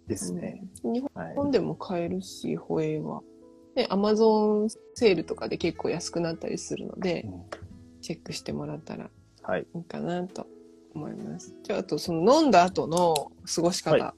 [0.07, 0.63] ですね。
[0.85, 1.33] うんはい。
[1.33, 3.21] 日本でも買えるし、ホエイは。
[3.75, 7.43] で、アマゾンセールとかで結構安くなったりするのでう、ん
[8.01, 9.11] チェックしてもらったら
[9.43, 9.67] はい。
[9.75, 10.47] いいかなと
[10.95, 11.55] 思います。
[11.63, 13.97] じゃあ、あとその飲んだ後の過ごし方。
[14.03, 14.15] は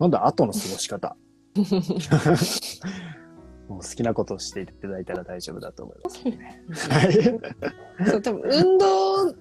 [0.00, 1.16] 飲んだ後の過ごし方。
[3.68, 6.62] もう好きなことをしていただいたら大丈夫だと思います、ね。
[6.88, 7.12] はい。
[8.08, 9.32] そう、 多分運動の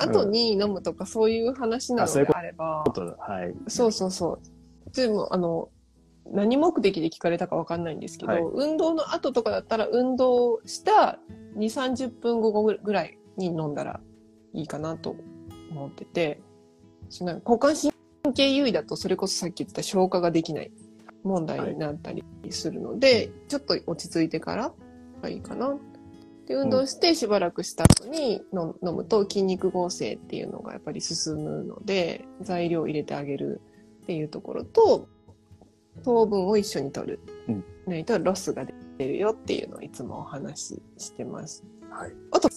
[0.00, 3.54] 後に飲むとかそういう話なのであれば、ことはい。
[3.68, 4.38] そうそうそ
[4.86, 4.90] う。
[4.96, 5.68] でも、あの、
[6.26, 11.18] 何目的で聞かれたかわかんないんですけど、はい運動の後とかだったら、運動した
[11.56, 14.00] 2、30分後ぐらいに飲んだら
[14.54, 15.16] いいかなと
[15.70, 16.40] 思ってて、
[17.10, 17.76] その交感
[18.24, 20.72] 神経優位だと、それこそさっき言ってた消化ができない
[21.22, 24.72] 問題になったりするので、ちょっと落ち着いてから
[25.22, 25.76] がいいかな。
[26.46, 33.60] で、運動してしばらくした後にの飲むと筋肉合成っていうのがやっぱり進むので、材料を入れてあげる
[34.02, 35.06] っていうところと、
[36.02, 37.20] 糖分を一緒に取る。
[37.48, 38.64] うんないとロスが
[38.98, 41.64] 出るよっていうのをいつもお話ししてます。
[41.90, 42.12] はい。
[42.32, 42.48] あと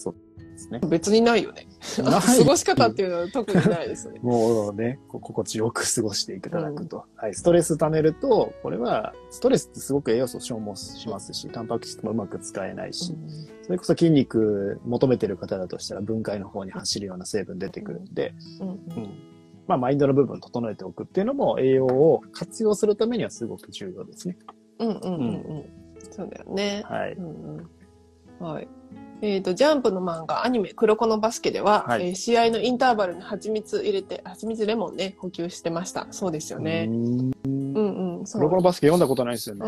[0.58, 0.80] ですね。
[0.88, 1.66] 別にないよね。
[1.96, 4.18] 過ごし方っていうのは特にないですね。
[4.22, 7.04] もうね、こ心地よく過ごしていただくと。
[7.14, 7.34] はい。
[7.34, 13.16] ストレス溜めると、これは、ストレスってすごく栄養素消耗しますし、タンパク質もうまく使えないし、
[13.62, 18.78] それこそ筋肉求めてる方だとしたら分解の方に走るような成分出てくるんで、うんうんうん。
[19.68, 24.36] まあ、マインドの部分整えておくっていうのも栄養を活用するためにはすごく重要ですね。
[24.80, 25.14] うんうんうんう
[25.58, 25.64] ん。
[26.10, 26.82] そうだよね。
[26.86, 27.12] はい。
[27.12, 27.70] うんうん
[28.40, 28.68] はい。
[29.20, 36.06] えっ、と、ジャンプの漫画、アニメ、黒子のバスケでは、はいえー試合のインターバルに蜂蜜入れて、蜂蜜レモンね、補給してました。
[36.10, 36.86] そうですよね。
[36.88, 37.32] うん。
[37.46, 38.42] うんうん、そう。
[38.42, 39.66] ロコのバスケ読んだことないですよね。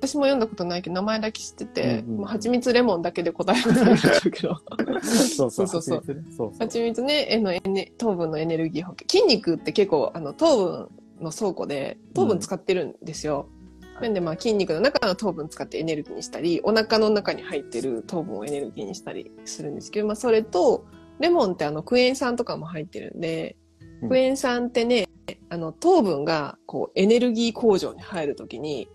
[0.00, 4.60] 私も読んだことないけど、名前だけ知ってて、うんうんもう蜂蜜レモンだけで答えが出てるけど。
[5.02, 9.06] そうそうそうそうそう蜂蜜ねそうそう蜂蜜ね、えのエネ糖分のエネルギー補給。
[9.08, 10.88] 筋肉って結構、あの、糖分
[11.20, 13.46] の倉庫で、糖分使ってるんですよ。
[13.58, 13.63] うん
[14.00, 20.84] なんで、まあ、筋肉の中の糖分使ってエネルギーにしたり、お腹の中に入ってる糖分をエネルギーにしたりするんですけど、まあ、それと、
[21.20, 23.56] レモンってあのクエン酸とかも入ってるんで、
[24.02, 25.08] うんクエン酸ってね、
[25.48, 28.88] あの糖分がこうエネルギー工場に入るときに、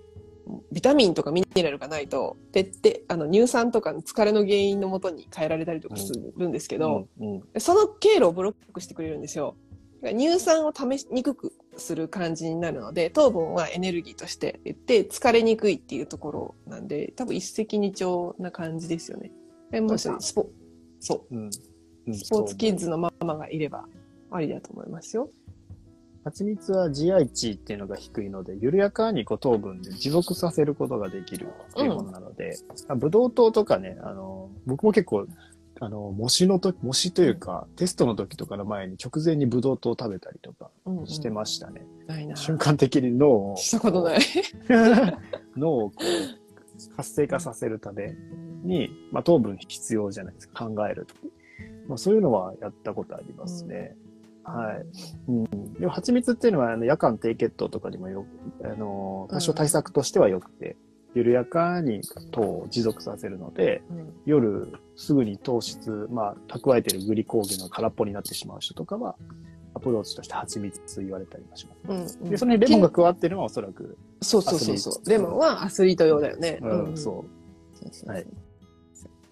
[0.72, 9.56] ビタミンとかミネラルがないと、でって、あの乳酸とかの疲れの原因のもとに変えられたりとかするんですけど、うんうんその経路をブロックしてくれるんですよ。
[10.04, 19.32] 乳酸を試しにくくする感じになるので、糖分はエネルギーとして言って疲れにくいっていうところなんで、多分一石二鳥な感じですよね。
[19.72, 20.50] でもしスポ
[21.00, 21.36] そう。
[21.36, 21.50] うん。
[22.08, 22.14] うん。
[22.14, 23.86] スポーツキッズのママがいれば
[24.32, 25.30] ありだと思いますよ。
[26.24, 35.28] 蜂蜜は GI 値っていうのが低いので、緩やかにこう糖分で持続させることができるっていうものなので、あブドウ糖とかね、あの、僕も結構、
[35.82, 41.86] あの、模試の時、模試というか、テストの時とかの前に直前にブドウ糖を食べたりとかうんうんしてましたね。
[42.08, 42.36] ないな。
[42.36, 44.20] 瞬間的に脳を、したことない。
[45.56, 48.16] 脳をこう活性化させるため
[48.64, 51.32] に、まあ、糖分必要じゃないですか、考えるとき。
[51.88, 53.96] まあ、そういうのはやったことありますね。
[54.44, 55.32] はい。
[55.32, 55.74] うん。
[55.74, 58.26] でも、蜂蜜っていうのは、あの夜間低血糖とかにもよ
[58.62, 60.76] く、あの、多少対策としては良くて、
[61.16, 69.16] 緩やかに糖を持続させるので、うん夜すぐに糖質、まあ、蓄えてるグリコーゲンが空っぽになってしまう人とかは、
[69.74, 72.18] アプローチとして蜂蜜言われたりもします。
[72.20, 75.10] うんうんで、それにレモンが加わってるのはおそらく、そうそうそうそアスリートう。
[75.10, 76.60] レモンはアスリート用だよね。
[76.62, 77.24] うん、うそ
[77.82, 78.26] そうはい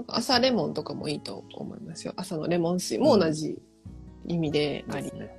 [0.07, 2.13] 朝レモンとかもいいと思いますよ。
[2.15, 3.59] 朝のレモン水も同じ
[4.25, 4.93] 意味でう。
[4.93, 5.15] ありです。
[5.17, 5.37] ね。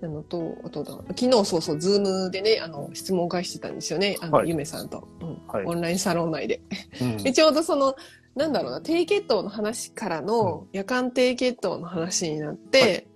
[0.00, 4.16] なのと、あとだ、昨日そうそう、ズームでね、あの、質問会してたんですよね。
[4.22, 6.62] あの、はいゆめさんと、うんはいオンラインサロン内で。
[7.02, 7.94] うん で、ちょうどその、
[8.36, 13.06] なんだろうな、低血糖の話からの夜間低血糖の話になって、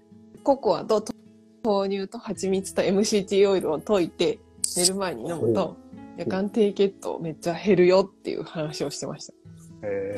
[0.43, 1.05] ココアと
[1.63, 4.39] 豆乳と蜂蜜と MCT オイルを溶いて
[4.77, 5.77] 寝る前に飲むと、
[6.17, 9.35] 夜間低血糖めっちゃ減るよっていう話をしてました。
[9.83, 10.15] え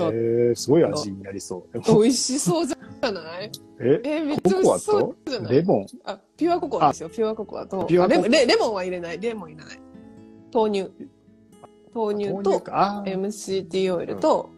[0.52, 1.80] ー、すごい味になりそう。
[1.80, 3.50] 美味しそうじゃない？
[3.80, 4.00] え？
[4.04, 5.52] えめっちゃ美味しそうとじゃない？
[5.54, 5.86] レモン？
[6.04, 7.08] あ、ピュアココアですよ。
[7.08, 7.84] ピュアココアと。
[7.86, 8.16] ピュアココア。
[8.16, 9.20] あレモンレレモンは入れない。
[9.20, 9.80] レモン入れない。
[10.52, 10.90] 豆乳。
[11.94, 14.50] 豆乳と MCT オイルと、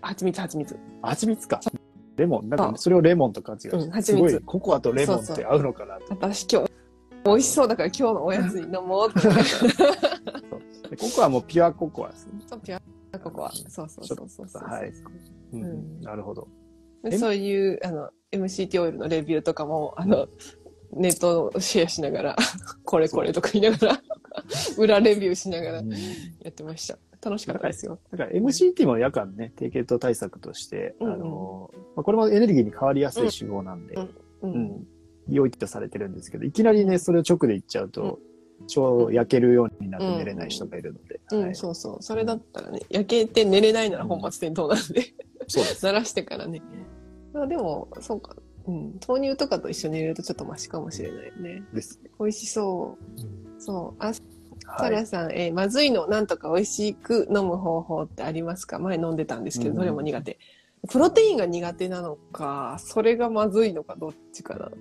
[0.00, 0.76] 蜂蜜蜂蜜。
[1.02, 1.60] 蜂蜜か。
[2.16, 2.48] レモン。
[2.48, 6.04] なんか、それをレモンと勘違いして、すごい、ココアとレモンって合うのかなと。
[6.10, 6.70] 私今日、
[7.24, 9.28] 美味しそうだから今日のおやつに飲もうって。
[10.90, 12.32] でココアもピュアココアですね。
[12.46, 12.80] そうピュ
[13.12, 13.52] アココア。
[13.52, 14.62] そうそうそうそうそう。
[14.62, 14.92] はい
[15.52, 16.48] うんうんなるほど。
[17.04, 20.28] でそういう、あの、MCT オイルのレビューとかも、あの、
[20.92, 22.36] ネットをシェアしながら、
[22.84, 24.02] これこれとか言いながら、
[24.76, 25.96] 裏レビューしながらうんや
[26.48, 26.98] ってました。
[27.22, 27.98] 楽しかったですよ。
[28.10, 33.94] だから MCT も夜間ね、低血糖対策として、うんうんあの、まあ、これもエネルギーに変わりやすい脂肪なんで、
[34.42, 34.86] うん
[35.28, 38.18] 良いとされてるんですけど、いきなりね、それを直でいっちゃうと、
[38.66, 41.54] 超焼けるようになって寝れない人がいるので。
[41.54, 42.02] そうそう。
[42.02, 45.14] それだったらね、焼けて寝れないなら本末転倒なんで、
[45.46, 45.86] そうです。
[45.86, 46.62] 慣らしてからね。
[47.32, 48.36] まあでも、そうか。
[48.66, 48.98] うん。
[49.06, 51.62] 豆乳とかと一緒に入れるとちょっとマシかもしれないね。
[51.72, 52.00] です。
[52.18, 52.98] 美味しそ
[53.56, 53.60] う。
[53.60, 54.02] そう。
[54.78, 54.90] はい。
[54.90, 58.78] ラさん、えーまずいのなんとか美味しく飲む方法ってありますか？
[58.78, 60.38] 前飲んでたんですけど、うんどれも苦手。
[60.88, 64.76] プロテインが苦手なのか、それがまずいのか、どっちかなって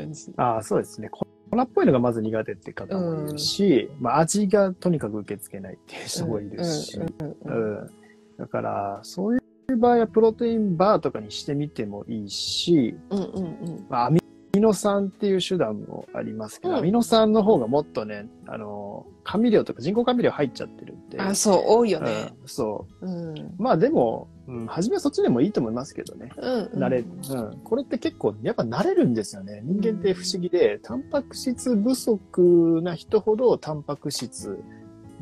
[0.00, 0.32] 感じ。
[0.36, 1.10] ああ、そうですね。
[1.10, 1.26] 粉
[1.60, 7.90] っぽいのがまず苦手って方もいるし、まあ味がとにかく受け付けないっていう人もいるし、うんうんうんうん
[8.38, 14.21] だから、そういう場合はプロテインバーとかにしてみてもいいし、うんうんうんまあ、アミ
[14.60, 21.20] ノ酸っていう手段もありますけど、うんアミノ酸の方がもっとね、あの、甘味料とか人工甘味料入っちゃってるんで。
[21.20, 22.32] あ、そう、多いよね。
[22.42, 23.06] うんそう。
[23.06, 23.54] うん。
[23.56, 26.30] まあでも、うん、初めはそっちでもいいと思いますけどね。
[26.36, 26.64] うん。
[26.74, 27.60] 慣れ、うん。
[27.64, 29.62] これって結構、やっぱ慣れるんですよね。
[29.64, 34.58] 人間って不思議で、タンパク質不足な人ほど、タンパク質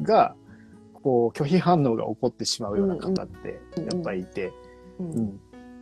[0.03, 0.35] が、
[1.03, 4.53] こう、拒否反応が起こってしまうような方って、やっぱりいて、
[4.99, 5.12] うん。
[5.12, 5.40] うん。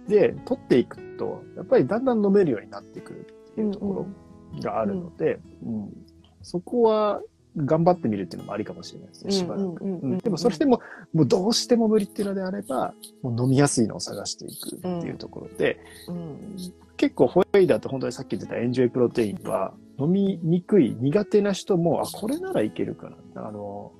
[0.08, 4.06] で、取っていくと、やっぱりだんだん飲めるようになってくるっていうとこ
[4.54, 5.92] ろがあるので、うん
[6.42, 7.20] そこは
[7.56, 9.84] 頑張ってみるっていうのもありかもしれないですね、しばらく。
[9.84, 10.80] うんうんでもそれでも、
[11.12, 16.56] もうどうしても無理っていうのであれば、もう飲みやすいのを探していくっていうところで、うん
[16.96, 23.48] 結構ホエイだと本当にさっき言ってたエンジョイプロテインは、飲みにくい、苦手な人も、あ、これならいけるかな。
[23.48, 23.92] あの、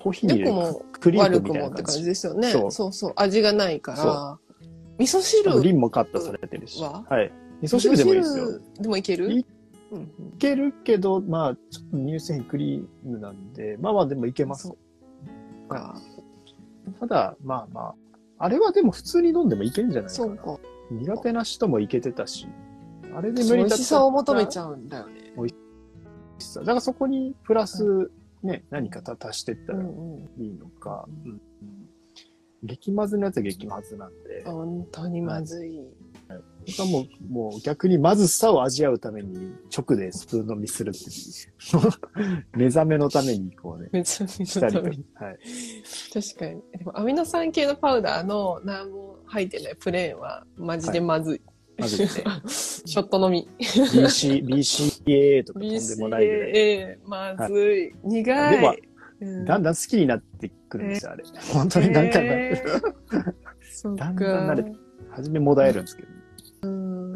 [0.00, 2.06] コーヒーに入れるクリーム悪みたいな感くもって感じじ。
[2.06, 2.50] ですよね。
[2.50, 3.12] そうそうそう。
[3.16, 4.38] 味がないかそら。
[4.98, 6.80] 味噌汁リンもカットされてるし。
[6.80, 7.04] は？
[7.08, 7.32] はい。
[7.64, 8.60] 味噌汁でもいいですよ。
[8.80, 9.32] でもいける？
[9.32, 9.46] い
[9.90, 14.68] うんうんいけるけど、まあ、ちょっと乳製品クリームなんで、まあまあでもいけます。
[14.68, 14.76] そ
[15.66, 16.00] うか。
[17.00, 17.94] ただ、まあまあ、
[18.38, 20.36] あれはでも普通に飲んでもいけるんじゃないかな。
[20.36, 20.58] か。
[20.90, 22.46] 苦手な人もいけてたし、
[23.16, 25.32] あれで美無理だった味しさを求めちゃゃうんだよね。
[25.36, 25.46] う。
[25.46, 28.10] だからそこにプラス、
[28.42, 31.06] ね、何か足してったらうんうんいいのか。
[31.24, 31.40] うん
[32.66, 35.86] 激まずのやつは激まずなんで、本当にまずい。
[36.66, 41.12] 僕はもう、もう逆にまずさを味わうために直でスプーン飲みするっていう。
[42.56, 45.04] 目覚めのためにこうね、めちゃめちしたりとかゃ食べる。
[45.14, 45.38] はい。
[46.12, 46.78] 確かに。
[46.78, 51.40] でもアミノ酸系のパウダーの何も入ってないプレーンはマジでまずい。
[51.76, 53.48] まずですね、 ショット飲み。
[53.58, 56.52] BC、BCA とかとんでもないぐらい。
[56.52, 57.94] BCAA、まずい。
[58.04, 58.56] 苦い。
[58.56, 58.74] でも
[59.20, 61.24] うんだんだん好きになってくるんですよ、あれ。
[61.52, 62.82] 本当に何回もやってる。
[63.84, 64.72] だんだん慣れて
[65.10, 66.08] 初めもだえるんですけど、
[66.64, 67.12] うん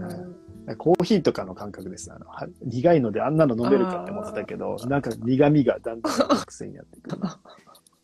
[0.67, 2.13] はいコーヒーとかの感覚です。
[2.13, 7.17] あのは苦いのであんなの飲めるかって思ってたけど、 なんか苦味がだんだん癖になってくる。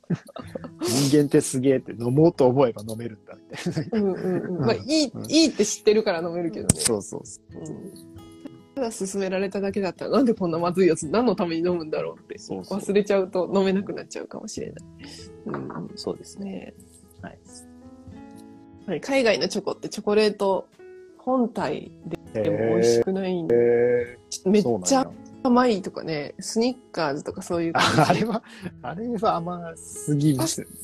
[0.80, 4.08] 人間ってすげえって飲もうと思えば飲めるんだみたいな。
[4.08, 4.60] うんうんうん。
[4.64, 6.80] まあ、いい、うんいいって知ってるから飲めるけどね。
[6.80, 8.14] そうそうそうん
[8.74, 12.34] ただ勧められただけだったら、なんでこんなまずいやつ何のために飲むんだろうって。
[12.38, 14.84] 忘れちゃうと飲めなくなっちゃうかもしれない。
[15.46, 15.90] うんう。
[15.96, 16.74] そうですね。
[17.20, 17.38] はい
[19.00, 20.68] 海外のチョコってチョコレート
[21.24, 21.90] 本体
[22.34, 25.10] でも美味しくないんで、へめっちゃや
[25.42, 27.72] 甘いとかね、スニッカーズとかそういう。
[27.74, 28.42] ああれは、
[28.82, 30.74] あれは甘すぎますよね。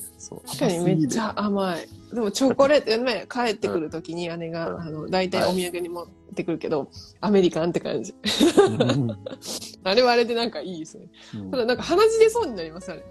[0.47, 1.89] 確かにめっちゃ甘い。
[2.15, 8.15] でもチョコレート、ね、帰ってくるときに姉が、うんあの、大体お土産に持ってくるけど、アメリカンって感じ。
[8.57, 9.19] 甘
[9.85, 11.07] あれはあれでなんかいいですね。
[11.51, 13.05] ただなんか鼻血出そうになります、あれ。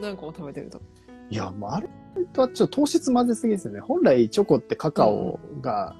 [0.00, 0.80] 何個も食べてると。
[1.30, 1.88] いや、まあ、あれ
[2.32, 3.80] とはちょっと糖質混ぜすぎですよね。
[3.80, 5.94] 本来チョコってカカオが、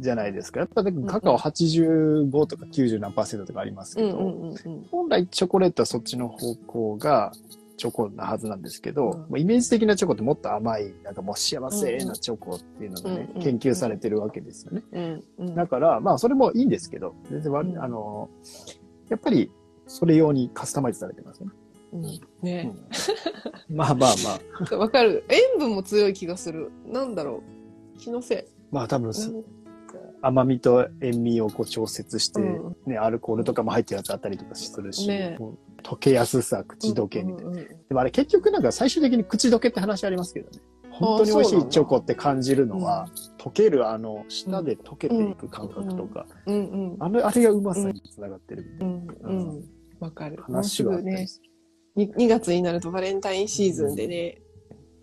[0.00, 0.60] じゃないですか。
[0.60, 4.54] やっぱねカカオ85とか90何パーセントとかありますうん。
[4.56, 7.32] けど、本来チョコレートはそっちの方向が
[7.76, 14.82] チョコなはずなんですけど、うんイメージ的なチョコってもっと甘い、なんかもう幸せなチョコっていうのがね、うん研究されてるわけですよね。
[14.92, 18.28] うんうんだから、まあそれもいいんですけど、全然悪い、うんあの、
[19.08, 19.50] やっぱり
[19.86, 21.42] それ用にカスタマイズされてます
[21.94, 22.20] よね。
[22.42, 22.72] うんね
[23.70, 24.38] まあまあま
[24.70, 25.24] あ、わかる。
[25.28, 26.70] 塩分も強い気がする。
[26.86, 27.42] なんだろ
[27.96, 27.98] う。
[27.98, 29.12] 気のせまあ多分
[30.20, 35.38] 甘みと塩味をこう調節して、うんね、アルコールとかも入ってるやつあったりとかするし、ね
[35.82, 37.50] 溶けやすさ、口どけみたいな。
[37.50, 40.58] うんうんうんでもあれ結局なんか最終的に口どけって話ありますけどね。
[40.90, 49.64] 本当に美味しいチョコって感じるのは、溶けるあの、舌で溶けていく感覚とか、うんうんあの、あれがうまさにつながってるみたいうんうん。
[49.98, 50.36] わかる。
[50.36, 51.50] な話はあったりする。
[51.96, 54.40] に 2, 月になるとバレンタインシーズンでね、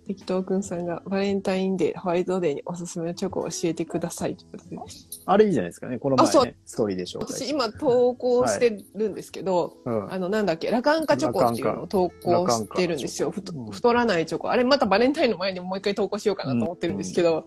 [0.08, 4.78] 適当くんさんがバレンタインデー、ホワイトデーにおすすめのチョコを教えてくださいということで。
[5.26, 6.00] あれいいじゃないですかね。
[6.00, 10.14] このあそう前ね、ストーリーで紹介私今投稿してるんですけど、うん。
[10.14, 13.30] あのなんだっけ、ラカンカチョコっていうのを投稿してるんですよ。
[13.30, 14.52] ラカンカうんふと太らないチョコ。
[14.52, 17.46] あれまたバレンタインの前にもう一回投稿しようかなと思ってるんですけど、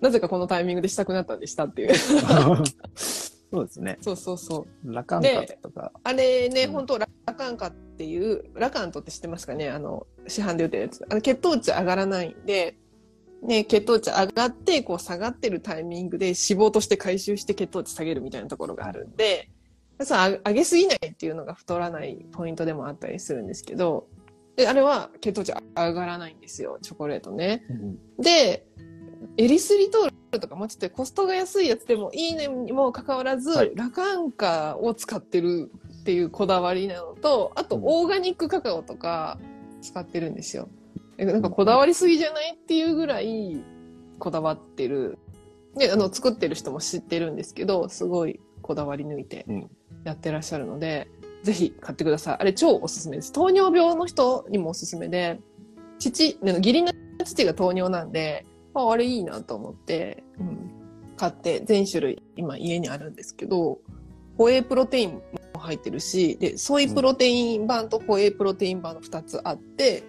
[0.00, 1.94] なぜかこのタイミングでしたくなったんでしたっていう。
[3.52, 3.98] そうですね。
[4.00, 4.92] そうそうそう。
[4.92, 5.28] ラカンカ
[5.62, 5.92] とか。
[6.02, 9.68] あれね、うん本当ラカンカっていう、ラカントって知ってますかね？
[9.68, 11.04] あの、市販で売ってるやつ。
[11.10, 12.76] あの血糖値上がらないんで、
[13.42, 19.50] ね、血糖値上がって、こう下がってるタイミングで脂肪として回収して血糖値下げるみたいなところがあるんで、
[20.00, 24.06] さあ上げすぎないっていうのが太らないポイントでもあったりするんですけど、
[24.56, 27.64] で、あれは血糖値上がらないんですよ、チョコレートね。
[27.68, 28.64] うんで、
[29.36, 39.38] エリスリトールとかもうちょっとコストが安いやつでもいいのにもかかわらず、はいラカンカを使ってるっていうこだわりなのと、あとうんオーガニックカカオとか
[39.80, 40.68] 使ってるんですよ。
[41.18, 43.62] えなんかこだわりすぎじゃないっていうぐらい
[44.18, 45.18] こだわってる。
[45.76, 49.70] で、あの、作ってる人も知ってるんですけど、すごいこだわり抜いてうん
[50.04, 51.08] やってらっしゃるので、
[51.42, 52.36] ぜひ買ってください。
[52.40, 53.32] あれ超おすすめです。
[53.32, 55.40] 糖尿病の人にもおすすめで、
[55.98, 56.92] 父、義理の
[57.24, 60.70] 父が糖尿なんで、ああれいいなと思って、うん、
[61.16, 63.78] 買って全種類今家にあるんですけど、
[64.36, 65.14] ホエイプロテイン
[65.54, 70.02] も入ってるし、で、ソイプロテイン版とホエイプロテイン版の2つあって、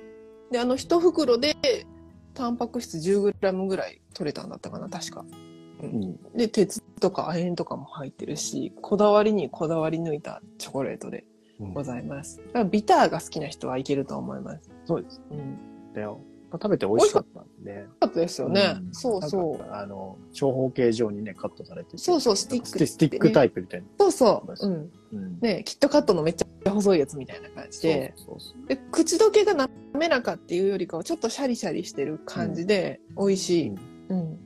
[0.51, 1.55] で、あの1袋で
[2.33, 5.25] タンパク質 10g ぐらい取れたんだったかな、確か。
[5.81, 11.25] うんで、鉄とか亜鉛とかも入ってるし、こだわりにこだわり抜いたチョコレートで
[11.59, 12.37] うんございます。
[12.37, 14.71] だからビターが好きな人はいけると思います。
[14.85, 15.57] そうですうん。
[16.57, 16.59] ね。
[16.61, 17.73] 食べて美味しかったんで。
[17.73, 18.75] よかったですよね。
[18.77, 19.73] うんそうそう。
[19.73, 23.87] あの、長方形状にね、カットされててそうそうスティックステスティックタイプみたいな。
[23.97, 24.67] そうそう。
[24.67, 24.91] うん。
[25.13, 28.13] うんねキットカットのめっちゃ細いやつみたいな感じで。
[28.15, 29.53] そうそうそうで、口どけが
[29.93, 33.75] 滑らかっていうよりかは、ちょっとシャリシャリしてる感じで、美味しい。
[34.09, 34.39] うん。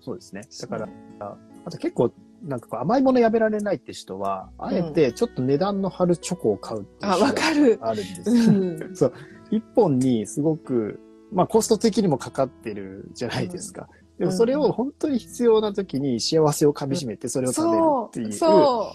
[0.00, 0.42] そうですね。
[0.60, 0.88] だから、
[1.64, 2.12] あと結構、
[2.42, 7.78] なんかこう甘いものやめられないって人は、あえてちょっと値段の張るチョコを買うっていうあ、わかる。
[7.80, 8.52] あるんですよ。
[8.52, 8.94] うん。
[9.56, 11.00] 一本にすごく、
[11.32, 13.88] まあコスト的にもかかってるじゃないですか。
[14.18, 18.32] でもそれを本当に必要な時に幸せをかみしめてそれを食べるっていう。
[18.32, 18.50] そう。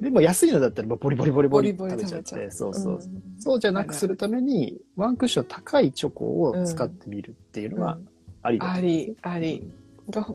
[0.00, 2.50] でも安いのだったらボリボリボリボリ食べちゃって。
[2.50, 2.94] そうそう。
[2.94, 3.00] ん
[3.38, 8.08] そうじゃなくするために、ワンクッション高いチョコを使ってみるっていうのはうん
[8.42, 9.72] ありだと思いますあり、あり。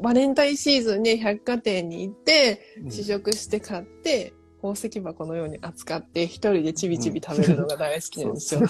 [0.01, 8.61] バレンタインシーズンに百貨店に行って、うん試食して買って、宝石箱のように扱って、一人でちびちび食べるのが大好きなんですよ。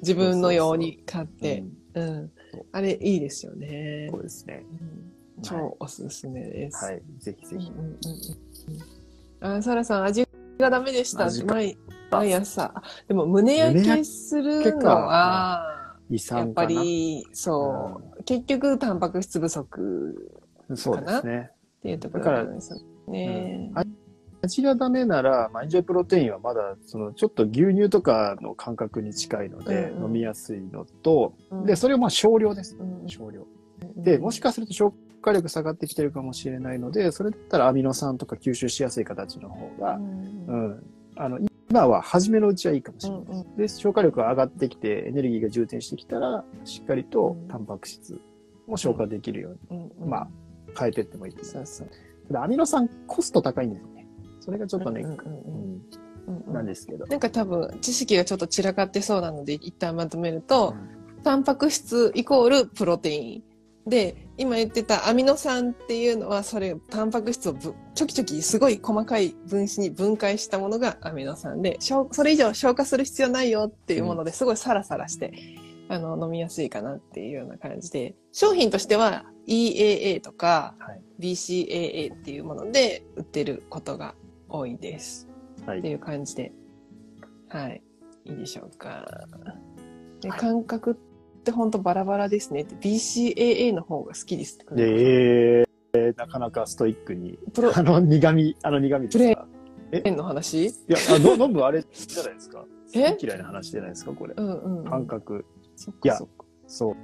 [0.00, 1.64] 自分のように買って。
[1.94, 2.32] うん。
[2.72, 4.22] あれ、いいですよねそう。
[4.22, 4.64] ですね。
[4.82, 5.08] うん
[5.42, 6.84] 超おすすめです。
[6.84, 7.02] はい。
[7.18, 7.72] ぜひぜひ。
[9.40, 10.26] あ、サラさん、味
[10.58, 11.78] がダメでした毎
[12.10, 12.72] 毎朝。
[12.74, 16.64] あでも、胸焼けするのは、胃やっぱ。
[16.64, 20.32] り、そう、結局、タンパク質不足
[20.74, 21.50] そうですね。
[21.78, 22.78] っていうところですよ
[23.08, 23.70] ね。
[24.42, 32.76] うん味がダメなら、まあエンジョイプロテインはまだ、その、ちょっと牛乳とかの感覚に近いので、飲みやすいのと、うんで、それをまあ少量です。
[32.76, 33.46] うん少量。
[33.96, 40.82] で、もしかすると消化力下がってきてるかもしれないので、それだったらアミノ酸とか吸収しやすい形の方うが、んうん。
[41.16, 41.38] あの、
[41.70, 43.22] 今は初めのうちはいいかもしれない。
[43.22, 48.20] うんうんで、消化力が上がってきて、エネルギーが充填してきたら、しっかりとタンパク質
[48.66, 50.28] も消化できるように、まあ、
[50.78, 51.84] 変えてってもいいです。
[52.28, 53.97] ただ、アミノ酸コスト高いんですよね。
[54.40, 55.52] それがちょっとネック、うんうんうん。
[55.52, 55.82] うん。
[56.28, 56.54] うんうん。
[56.54, 57.06] なんですけど。
[57.06, 60.74] なんか多分、知識がちょっと散らかってそうなので、一旦まとめると、
[61.24, 63.42] タンパク質イコールプロテイン。
[63.88, 75.32] で、今言ってたアミノ酸っていうのは、それ、タンパク質をぶちょきちょきすごい細かい分子に分解したものがアミノ酸で、しょうそれ以上消化する必要ないよっていうものですごいサラサラして、
[75.88, 81.02] あの、飲みやすいかなっていうような感じで、商品としては EAA とかはい。
[81.18, 84.14] BCAA っていうもので売ってることが
[84.48, 85.28] 多いです。
[85.66, 85.78] はい。
[85.80, 86.52] っていう感じで、
[87.48, 87.82] はい、
[88.24, 89.04] いいでしょうか。
[90.20, 90.94] ではい感覚っ
[91.44, 99.46] て本当バラバラですねって BCAA の方が好きですってで、えー、なかなかストイックに、プロあの苦味、あの苦味ですか？
[99.90, 100.66] テインの話？
[100.66, 102.64] いや、あの飲むあれじゃないですか？
[102.94, 103.16] え？
[103.20, 104.34] 嫌いな話じゃないですか、これ。
[104.36, 104.84] うんうん。
[104.84, 105.44] 感覚。
[105.76, 106.44] そっいやかそっか。
[106.66, 106.96] そう。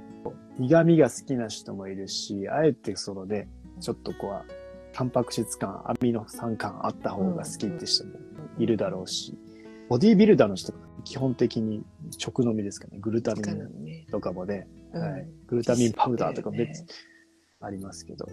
[0.59, 3.47] 苦味が好きな人もいるし、あえてそのね、
[3.79, 4.31] ちょっとこう、
[4.95, 8.13] タンパク質感、アミノ酸感あった方が好きって人も
[8.57, 9.37] いるだろうし、
[9.89, 11.83] ボディービルダーの人が基本的に
[12.25, 12.99] 直飲みですかね。
[12.99, 14.05] グルタミンね。
[14.09, 15.01] とかもね、うん。
[15.01, 16.87] はい、グルタミンパウダーとか別、ね。
[17.59, 18.25] ありますけど。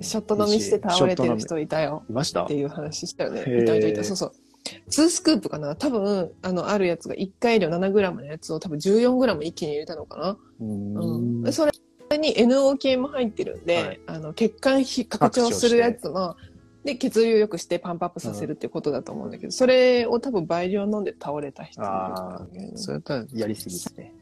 [0.00, 2.02] ショット飲みして倒れてる人いたよ。
[2.08, 3.42] いましたっていう話したよね。
[3.42, 3.76] いた？
[3.76, 4.02] いたいた。
[4.02, 4.32] そうそう。
[4.88, 5.76] 2スクープかな。
[5.76, 10.38] 多分、あの、あるやつが1回量 7g のやつを多分 14g 一気に入れたのかな。
[10.60, 11.52] うん。
[11.52, 11.72] それ
[12.16, 16.36] に NO 系も入ってるんで、はいあの血管ひ拡張するやつの
[16.84, 24.14] で血流良くしてパンプアップさせるっていうことだと思うんだけど、それを多分倍量飲んで倒れた人ああそれだったらやりすぎですね。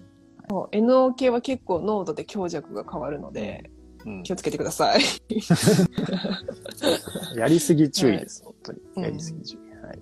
[0.73, 3.71] NO 系は結構濃度で強弱が変わるので
[4.05, 5.01] うん気をつけてください。
[7.37, 8.79] やりすぎ注意です、本当に。
[8.97, 9.61] うんやりすぎ注意。
[9.85, 9.99] はい。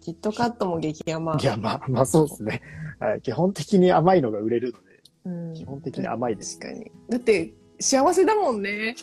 [0.00, 1.36] キットカットも激甘。
[1.40, 2.62] いや、まあ、まあそうですね。
[3.00, 3.22] はい。
[3.22, 4.85] 基本的に甘いのが売れるので、
[5.26, 6.58] うん基本的に甘いです。
[6.58, 6.90] 確かに。
[7.10, 8.94] だって幸せだもんね。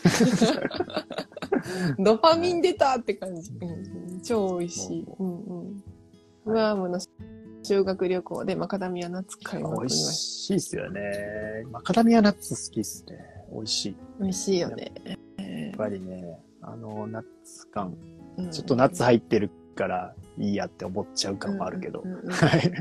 [1.99, 3.51] ドパミン出たって感じ。
[3.61, 5.05] うん、超美味しい。
[5.19, 5.84] うんうん。
[6.45, 6.99] グアムの
[7.61, 11.01] 修学旅行でマカダミアナッツ買いまく美味りまししいですよね。
[11.71, 13.17] マカダミアナッツ好きっすね。
[13.53, 13.91] 美味しい。
[13.91, 14.24] やた。
[14.24, 14.91] 美味しいよね。
[15.74, 17.97] っぱりね、あの、ナッツ感、
[18.38, 22.71] うんちょっとナッツ入ってるからいいやって思っちゃう感もあるけどはい。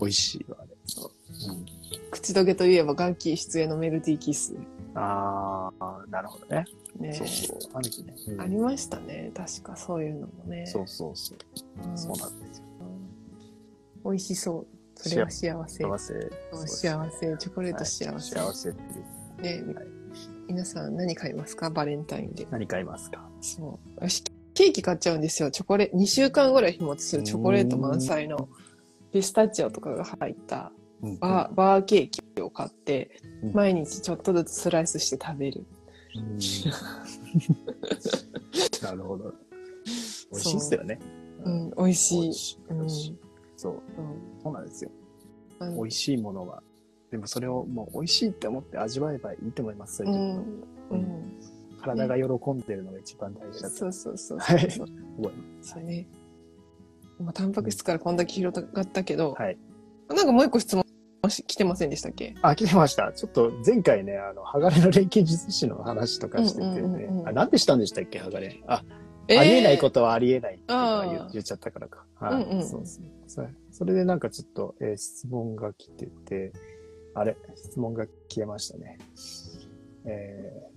[0.00, 0.70] 美味しいわ、あれ。
[0.86, 4.54] そううん口どけといえばガッキー出演のメルティーキス。
[4.94, 6.64] ああ、なるほどね。
[6.98, 7.58] ねそうそう。
[7.74, 8.14] ある日ね。
[8.28, 9.30] うんありましたね。
[9.34, 10.66] 確かそういうのもね。
[10.66, 11.38] そうそうそう。
[11.90, 12.64] うんそうなんですよ。
[14.04, 14.66] 美味しそう。
[14.96, 15.84] それは幸せ。
[15.84, 16.30] 幸せ。
[16.66, 17.36] 幸せ。
[17.38, 18.34] チョコレート幸せ。
[18.34, 18.72] 幸せっ
[19.40, 19.66] ていう。
[19.66, 19.86] ねはい
[20.48, 21.70] 皆さん何買いますか？
[21.70, 22.46] バレンタインで。
[22.50, 23.26] 何買いますか？
[23.40, 23.90] そう。
[23.96, 24.22] 私、
[24.54, 25.50] ケーキ買っちゃうんですよ。
[25.50, 28.48] チョコレ2週間ぐらい日持ちするチョコレート満載の
[29.12, 30.81] ピスタチオとかが入ったうん
[31.20, 33.10] バーバーケーキを買って
[33.42, 35.66] うん、毎日ちょっとずつスライスして食べる。
[36.16, 36.38] うん
[38.82, 39.32] なるほど。
[40.32, 40.98] 美味しいっすよね。
[41.44, 42.32] うん、美味しい。
[43.56, 43.72] そう。
[43.72, 43.80] うん
[44.42, 44.90] そうなんですよ。
[45.60, 46.62] 美味しいものは。
[47.10, 49.98] でもそれをもう美味しいって思って味わえばいいと思います。
[49.98, 50.64] そうん。
[50.90, 51.38] うん。
[51.82, 54.86] 体が喜んでるのが一番大事だとそうそうそうはいそう。
[55.18, 56.06] 思いまそうね。
[57.18, 59.42] まあ、タンパク質からこんだけ広がったけど、す。
[59.42, 59.58] はい。
[60.08, 60.84] なんかもう一個質問
[61.30, 62.34] し来てませんでしたっけ？
[62.42, 63.12] あ、来てました。
[63.12, 68.62] ちょっと前回ね、あの、鋼の錬金術師の話とかしててうんうんうんうん、ねあ、なんでしたんでしたっけ、鋼。
[68.66, 68.84] あ、
[69.28, 69.40] えー。
[69.40, 72.04] ありえないことはありえないって言言っちゃったからか。
[72.16, 72.42] はい。
[72.42, 73.04] うんうんそうそう。
[73.26, 76.52] それそれでなんかちょっと、えー質問が来てて、
[77.14, 77.36] あれ？
[77.56, 78.98] 質問が消えましたね。
[80.04, 80.72] えー。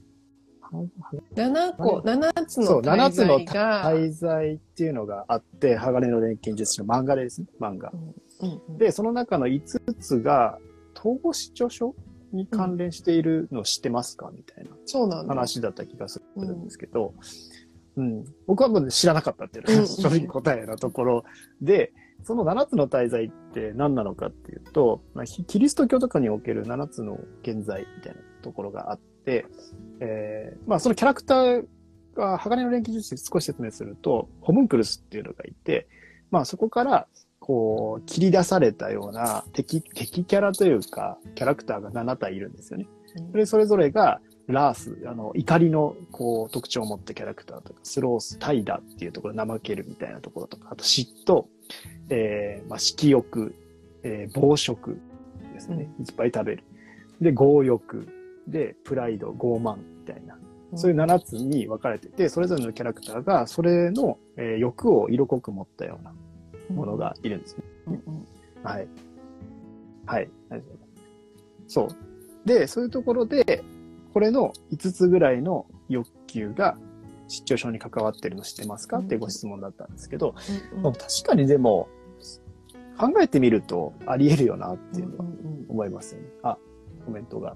[1.36, 7.92] 7個、7つそう、の7つの滞在が、滞在っていうのがあって、鋼の錬金術師の漫画ですね、漫画。
[7.94, 10.60] うんうんで、その中の5つが、
[10.98, 11.96] 統合失調症
[12.32, 14.72] に関連しているのを知ってますかみたいな。
[15.28, 17.14] 話だった気がするんですけど、
[17.98, 21.26] うん、僕はもう知らなかったっていうのがうん正直答えのところ
[21.62, 29.46] で、その7つの大罪って何なのかっていうと、まあ、ひキリスト教とかにおける7つの現在みたいなところがあって、
[30.00, 31.66] えーまあそのキャラクター
[32.16, 35.88] が鋼の錬金術師少し説明すると、ホムンクルスっていうのがいて、
[36.32, 37.08] まあそこから
[37.46, 42.88] こう切り出されたような敵、敵キャラというか、キャラクターが7体いるんですよね。
[43.32, 51.46] それそれぞれが、ラース、あの、怒りの、こう、特徴を持ったキャラクターとか、スロース、怠惰っていうところ、怠けるみたいなところとか、あと嫉妬、
[52.10, 53.54] えー、まあ、色欲、
[54.02, 55.00] えー、暴食
[55.54, 55.88] ですね。
[56.00, 56.64] いっぱい食べる。
[57.22, 58.08] で、強欲、
[58.48, 60.36] で、プライド、傲慢みたいな。
[60.74, 66.12] そういう7つに分かれてて、それぞれのキャラクターが、それの、えー欲を色濃く持ったような
[66.70, 67.64] ものがいるんですね。
[67.88, 68.28] うんうん
[68.64, 68.88] はい。
[70.08, 70.30] はい。
[71.68, 71.88] そう。
[72.48, 73.64] で、そういうところで、
[74.14, 76.78] これの5つぐらいの欲求が
[77.28, 79.00] 失調症に関わってるの知ってますか？
[79.00, 80.36] っていうご質問だったんですけど、
[80.76, 81.88] うんまあ確かにでも、
[82.98, 86.28] 考えてみるとあり得るよなっていうのはうんうん思いますよね。
[86.44, 86.58] あ、
[87.06, 87.56] コメントが。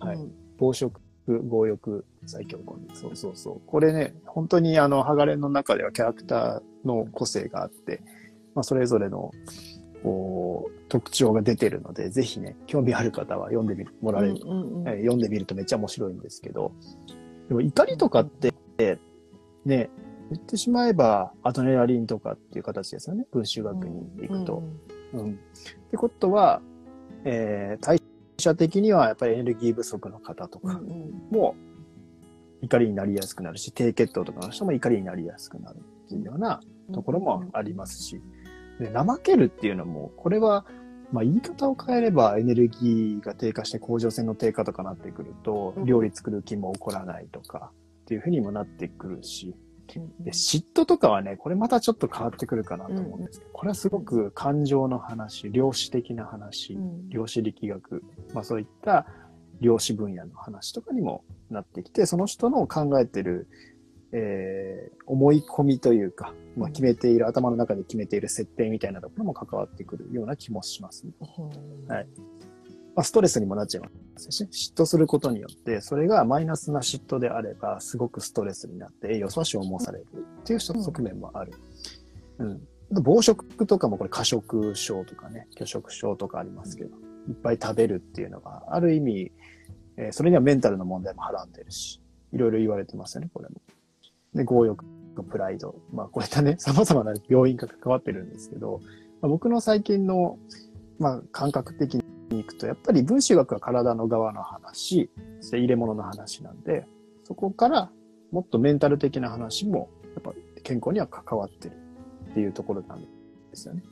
[0.00, 2.86] はいうん暴食、強欲、最強婚。
[2.94, 3.60] そうそうそう。
[3.66, 8.02] これね、本当にあの、ハガレンの中ではキャラクターの個性があって、
[8.54, 9.32] まあ、それぞれの、
[10.02, 16.72] こう、特徴が出てるので、ぜひね、興味ある方は読んでみもらえる、うんうんうんえ読んでみるとめっちゃ面白いんですけど、
[17.48, 18.52] でも怒りとかって、
[19.64, 19.90] ね、
[20.32, 23.26] 言ってしまえばアドレナリンとかっていう形ですよね。
[23.32, 24.62] 文集学に行くと。
[25.12, 25.30] うん。
[25.32, 25.34] っ
[25.90, 26.60] てことは、
[27.24, 28.00] えー、代
[28.42, 30.80] 謝的にはやっぱりエネルギー不足の方とか
[31.30, 31.54] も
[32.60, 35.76] 怒りになりやすくなるし、低血糖とかの人も怒りになりやすくなる
[36.06, 36.60] っていうような
[36.92, 38.20] ところもありますし、
[38.78, 40.64] で怠けるっていうのも、これは、
[41.12, 45.84] まあ言い方を変えればエネルギーが低下して甲状腺の低下とかなってくると、うん。
[45.84, 47.70] 料理作る気も起こらないとか
[48.02, 49.71] っていうふうにもなってくるし、うん
[50.20, 57.08] で、嫉妬とかはね、これまたちょっと変わってくるかなと思うんですけど、これはすごく感情の話、量子的な話、うん。
[57.08, 58.02] 量子力学、
[58.34, 59.06] まあそういった
[59.60, 63.48] 量子分野の話とかにもなってきて、その人の考えてる、
[64.12, 71.12] えー思い込みというか、まあ決めている、頭の中で決めている設定みたいなところも関わってくるような気もします、ね。
[71.88, 72.06] はい
[72.94, 80.06] まあストレスにもなっちゃいますし、嫉妬することによって、それがマイナスな嫉妬であれば、すごくストレスになって栄養素は消耗される
[80.40, 81.52] っていう側面もある。
[82.38, 82.60] うん。
[83.02, 86.90] 暴食とかもこれ過食症とかね、拒食症とかありますけど、
[87.28, 89.32] いっぱい食べるっていうのが、ある意味、
[89.96, 92.00] えーそれにはメンタルの問題もはらんでるし、
[92.32, 93.60] いろいろ言われてますよね、これも。
[94.34, 94.84] で、強欲、
[95.28, 95.74] プライド。
[95.92, 98.80] まあ、こういったね、 様々な要因が関わってるんですけど、
[99.20, 100.38] まあ、僕の最近の、
[100.98, 102.01] まあ、感覚的
[102.32, 105.10] に行くと、やっぱり分子学は体の側の話、
[105.40, 106.86] そして入れ物の話なんで、
[107.24, 107.90] そこから
[108.30, 111.76] もっとメンタル的な話も、やっぱ健康には関わってる
[112.30, 113.06] っていうところなんで
[113.54, 113.82] すよね。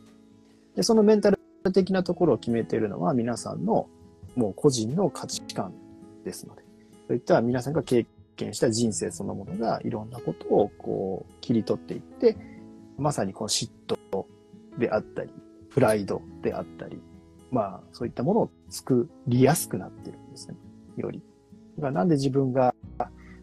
[0.75, 1.39] で、そのメンタル
[1.73, 3.89] 的なところを決めているのは皆さんの
[4.37, 5.73] もう個人の価値観
[6.25, 6.63] ですので、
[7.09, 12.37] そういった皆さんが経験した人生そのものがいろんなことをこう切り取っていって、
[12.99, 14.25] まさにこの嫉妬
[14.79, 15.31] であったり、
[15.71, 17.01] プライドであったり、
[17.51, 20.57] まあそういったものを作りやすくなってるんですね。
[20.97, 21.23] より。
[21.77, 22.75] だからなんで自分が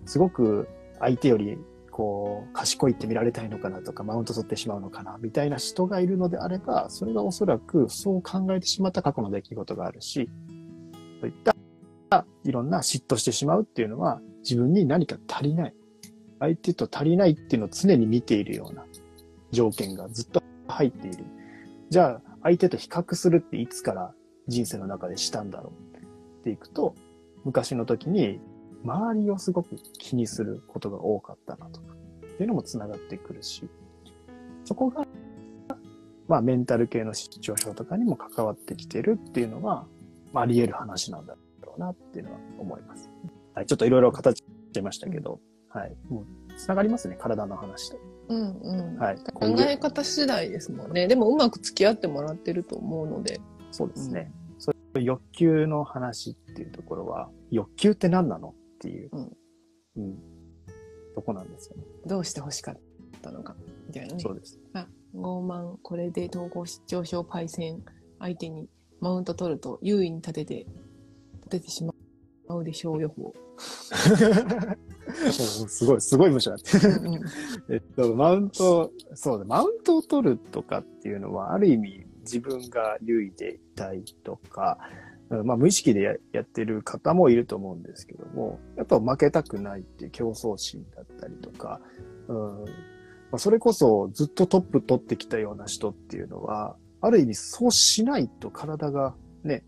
[0.06, 0.68] すごく
[1.00, 1.58] 相手より
[1.92, 10.30] こう賢いって見られたいのかなとかマウント取ってしまうのかなみたいな人がいるのであれば、それがおそらくそう考えてしまった過去の出来事があるし、
[11.20, 11.56] そういった
[12.44, 15.74] いろんな嫉妬してしまうっていうのは自分に何か足りない。
[16.40, 18.86] 相手と足りないっていうのを常に見ているような
[19.52, 21.26] 条件がずっと入っている。
[21.90, 24.14] じゃあ相手と比較するっていつから
[24.48, 25.98] 人生の中でしたんだろう
[26.40, 26.96] っていくと、
[27.44, 28.40] 昔の時に
[28.84, 33.68] 周りをすごく気にすることが多かったなとか、っていうのも繋がってくるし、
[34.64, 35.06] そこが、
[36.28, 39.88] まあメンタル系の失調症とかにも関わってきてるっていうのは、
[40.34, 43.10] まああり得る話なんだろうなっていうのは思います。
[43.56, 45.96] はい、ちょっといろいろ形しちゃいましたけど、はい。
[46.10, 47.98] もう繋がりますね、体の話と。
[48.30, 49.18] うんうんはい。
[49.18, 51.08] 考え方次第ですもんね。
[51.08, 53.40] でもうまく付き合ってもらってると思うので。
[53.72, 54.32] そうですね。
[54.58, 59.38] そういう欲求の話っていうところは、欲求って何なのっていう、うん
[59.98, 60.18] うん、
[61.16, 61.84] とこなんですよね。
[62.06, 62.80] どうして欲しかっ
[63.22, 63.56] たのか。
[63.88, 64.32] みたいなねそ。
[64.32, 64.60] うです。
[64.74, 67.84] あ、傲慢、これで統合失調症パイセン
[68.20, 68.68] 相手に
[69.00, 70.66] マウント取ると優位に立てて、
[71.46, 71.94] 立ててしま
[72.56, 73.34] うでしょう予報。
[75.26, 76.70] おすごい、すごい文章だって。
[77.70, 84.78] えっと、マウント、そうだ、マウントを取るとかっていうのは、ある意味自分が優位でいたいとか、
[85.30, 91.82] うんまあ無意識でややってる方もいると思うんですけども、やっぱ負けたくないっていう競争心だったりとか、
[92.28, 92.66] うんま
[93.34, 99.64] あ、それこそずっとトップ取ってきたような人っていうのは、ある意味そうしないと体がね、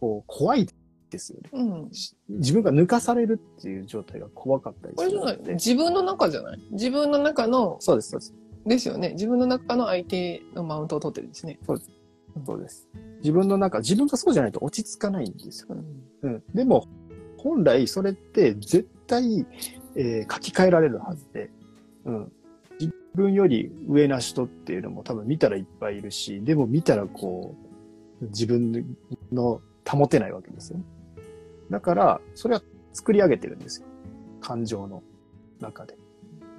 [0.00, 0.66] こう怖い
[1.10, 1.50] ですよね。
[1.52, 1.90] うん。
[1.92, 5.38] し自分が抜かされるっていう状態が怖かったりこれじゃない。
[5.54, 6.60] 自分の中じゃない？
[6.72, 8.34] 自分の中の、そうです、そうです。
[8.66, 9.10] ですよね。
[9.10, 11.58] 自分の中の相手のマウントを取ってるんですね。
[11.66, 12.88] そうです。
[13.18, 15.76] 自分の中、自分がそうじゃないと落ち着かないんですよ。
[16.22, 16.30] うん。
[16.30, 16.42] うん。
[16.54, 16.86] でも、
[17.38, 19.46] 本来それって絶対、
[19.96, 21.50] えー書き換えられるはずで、
[22.04, 22.32] うん。
[22.78, 27.56] 自分より上な人っていうのも多分見たらいっぱいいるし、でも見たらこ
[28.22, 28.96] う、自分
[29.32, 30.78] の保てないわけですよ。
[31.70, 32.62] だから、それは
[32.92, 33.86] 作り上げてるんですよ。
[34.40, 35.02] 感情の
[35.60, 35.96] 中で。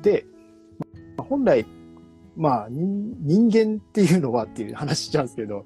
[0.01, 0.25] で、
[1.17, 1.65] まあ本来、
[2.35, 5.65] まあ人、人間っていうのはっていう話しちゃうんですけど、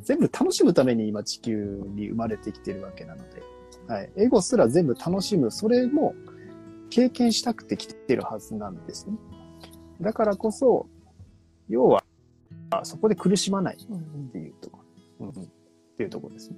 [0.00, 3.42] 全部楽しむために今地球に生まれてきてるわけなので、
[3.86, 4.10] はい。
[4.16, 6.14] エゴすら全部楽しむ、それも
[6.90, 9.16] 経験したくて来てるはずなんですね。
[10.00, 10.86] だからこそ、
[11.68, 12.04] 要は、
[12.70, 14.78] あそこで苦しまないっていうとこ
[15.20, 15.46] ろ、うんうん、っ
[15.96, 16.56] ていうところですね。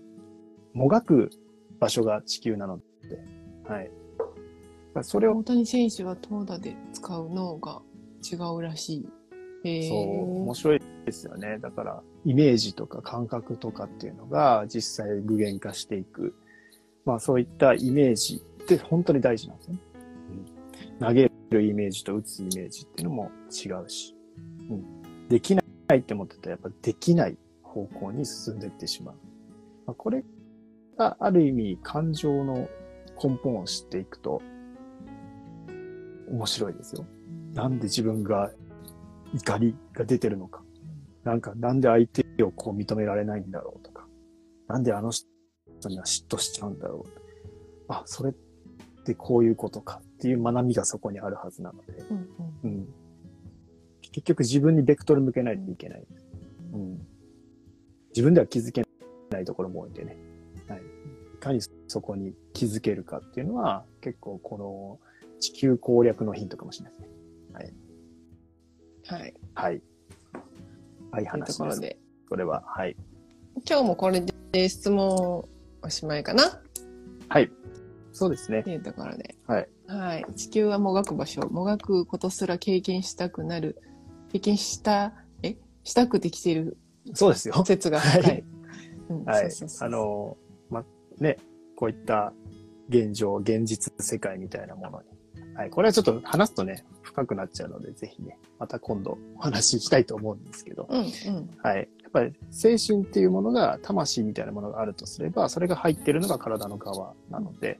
[0.72, 1.30] もがく
[1.84, 2.82] 場所が地球なので、
[3.68, 3.90] はい。
[4.94, 7.82] まあそれを大谷選手は投打で使う脳が
[8.22, 9.88] 違うらしい。
[9.88, 11.58] そう、面白いですよね。
[11.58, 16.34] だから、イメージとか感覚とかっていうのが実際具現化していく。
[17.04, 19.78] まあそういったイメージって本当に大事なんですね。
[21.00, 24.16] うん、投げるイメージと打つイメージっていうのも違うし、
[24.70, 25.62] うん、できな
[25.92, 29.14] いって思ってたらやっぱできない方向に進んでいってしまう。
[29.86, 30.24] まあ、これ
[30.96, 32.68] がある意味感情の
[33.22, 34.42] 根本を知っていくと
[36.28, 37.06] 面白いですよ。
[37.54, 38.50] なんで自分が
[39.34, 40.62] 怒りが出てるのか。
[41.22, 44.06] なんか、なんで相手をこう認められないんだろうとか。
[44.68, 45.26] なんであの人
[45.88, 47.10] には嫉妬しちゃうんだろう。
[47.88, 48.34] あ、それっ
[49.04, 51.92] てこういうことかっていう学びがそこにあるはずなので。
[52.10, 52.16] うん
[52.62, 52.88] うんうん。
[54.02, 56.06] 結局自分にベクトル向けないといけない。
[56.72, 57.06] うん。
[58.10, 58.82] 自分では気づけ
[59.30, 60.16] ないところも多いんでね。
[61.44, 64.98] かにそこに気づけるかっていうのは、結構この
[65.40, 67.08] 地球攻略のヒントかもしれないですね。
[69.06, 69.24] はい。
[69.24, 69.34] はい。
[69.52, 69.82] はい、
[71.12, 71.58] という話です。
[71.58, 72.96] ところで、これは、はい。
[73.68, 75.44] 今日もこれで質問
[75.82, 76.48] おしまいかな？
[76.48, 76.50] っ
[77.28, 77.50] はい。
[78.12, 78.62] そうですね。
[78.62, 79.34] ていうところで。
[79.46, 79.68] はい。
[79.86, 80.26] はい。
[80.34, 81.42] 地球はもがく場所。
[81.42, 83.76] もがくことすら経験したくなる。
[84.32, 85.56] 経験した、え？
[85.84, 86.78] したくてきている
[87.12, 87.64] そうですよ。
[87.64, 88.22] 説が深い。
[88.22, 88.44] はい
[89.10, 89.68] うんはいそうそう。
[89.68, 90.43] そうあの、ま、
[91.18, 91.38] ね、
[91.76, 92.32] こういった
[92.88, 95.54] 現状、現実世界みたいなものに。
[95.54, 95.70] はい。
[95.70, 100.86] これはちょっと話すとね、深くなっちゃうので、ぜひね、また今度お話ししたいと思うんですけど。
[100.90, 101.50] うんうん。
[101.62, 101.88] はい。
[102.02, 107.78] やっぱり精神っていうものが、魂みたいなものがあるとすれば、それが入ってるのが体の側なので、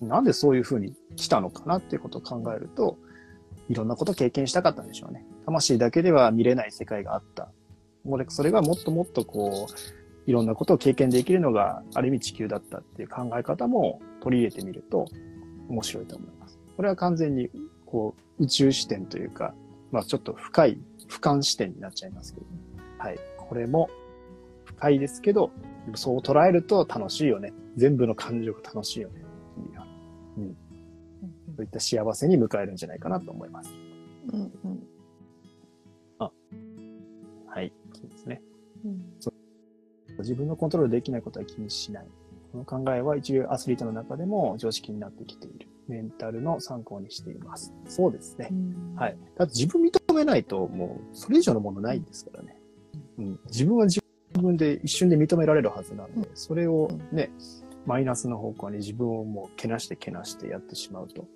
[0.00, 2.96] なんでそういう風に来たのかなっていうことを考えると、
[3.68, 5.24] いろんなことを経験したかったんでしょうね。
[5.44, 7.50] 魂だけでは見れない世界があった。
[8.28, 9.99] それがもっともっとこう、
[10.30, 15.06] いろんなことを経験できるのが、ある意味地球だったっていう考え方も取り入れてみると、
[15.68, 16.56] 面白いと思います。
[16.76, 17.50] これは完全に、
[17.84, 19.54] こう、宇宙視点というか、
[19.90, 20.78] まあちょっと深い、
[21.08, 22.46] 俯瞰視点になっちゃいますけど、
[22.98, 23.18] はい。
[23.38, 23.90] これも
[24.66, 25.50] 深いですけど、
[25.96, 27.52] そう捉えると楽しいよね。
[27.76, 29.24] 全部の感情が楽しいよね。
[29.56, 29.84] うような
[31.56, 33.74] そういった幸せに迎えるんじゃないかなと思います。
[34.32, 34.86] うんうん
[37.52, 37.72] はい。
[37.92, 38.40] そうですね。
[38.84, 39.39] うん
[40.20, 42.06] 自分のコントロールできないことは気にしない。
[42.52, 45.68] この考えは一流アスリートの中でも常識になってきている。
[45.90, 47.74] メンタルの参考にしています。
[47.88, 48.50] そうですね。
[48.94, 49.18] はい。
[49.36, 52.56] だって自分認めないと、もう、それ以上のものないんですからね。
[53.18, 53.40] うん。
[53.46, 54.00] 自分は自
[54.40, 57.32] 分で一瞬で認められるはずなので、それをね、
[57.86, 61.26] マイナスの方向に自分をもうけなしてけなしてやってしまうと、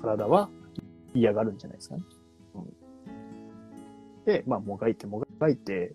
[0.00, 0.48] 体は
[1.14, 2.02] 嫌がるんじゃないですかね。
[2.54, 4.24] うん。
[4.24, 5.94] で、まあ、もがいてもがいて、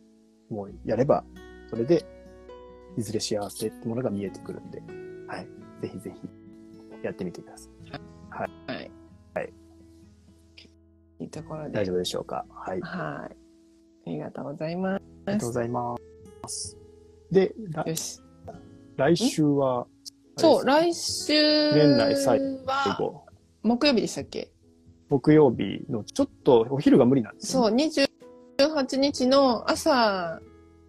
[0.49, 1.23] もうやれば、
[1.69, 2.05] それで、
[2.97, 4.81] いずれ幸せってものが見えてくるんで、
[5.27, 5.47] はい。
[5.81, 6.21] ぜひぜひ、
[7.03, 7.71] やってみてください。
[8.29, 8.91] はい。
[9.33, 9.53] はい。
[11.19, 11.71] いいところで。
[11.71, 12.45] 大丈夫でしょうか？
[12.49, 12.79] はい。
[12.81, 13.35] あはい。
[14.07, 15.95] ありがとうございまりがとうございま
[16.47, 16.77] す。
[17.31, 17.53] で。
[17.85, 18.21] よし。
[18.97, 19.87] 来週は、
[20.37, 21.33] そう、来週
[21.73, 22.39] 年内最
[22.97, 23.25] 後、
[23.61, 24.51] 木曜日でしたっけ？
[25.09, 27.89] 木曜日のちょっとお昼が無理なんですよ、そう、ね。
[28.57, 30.39] 28日の朝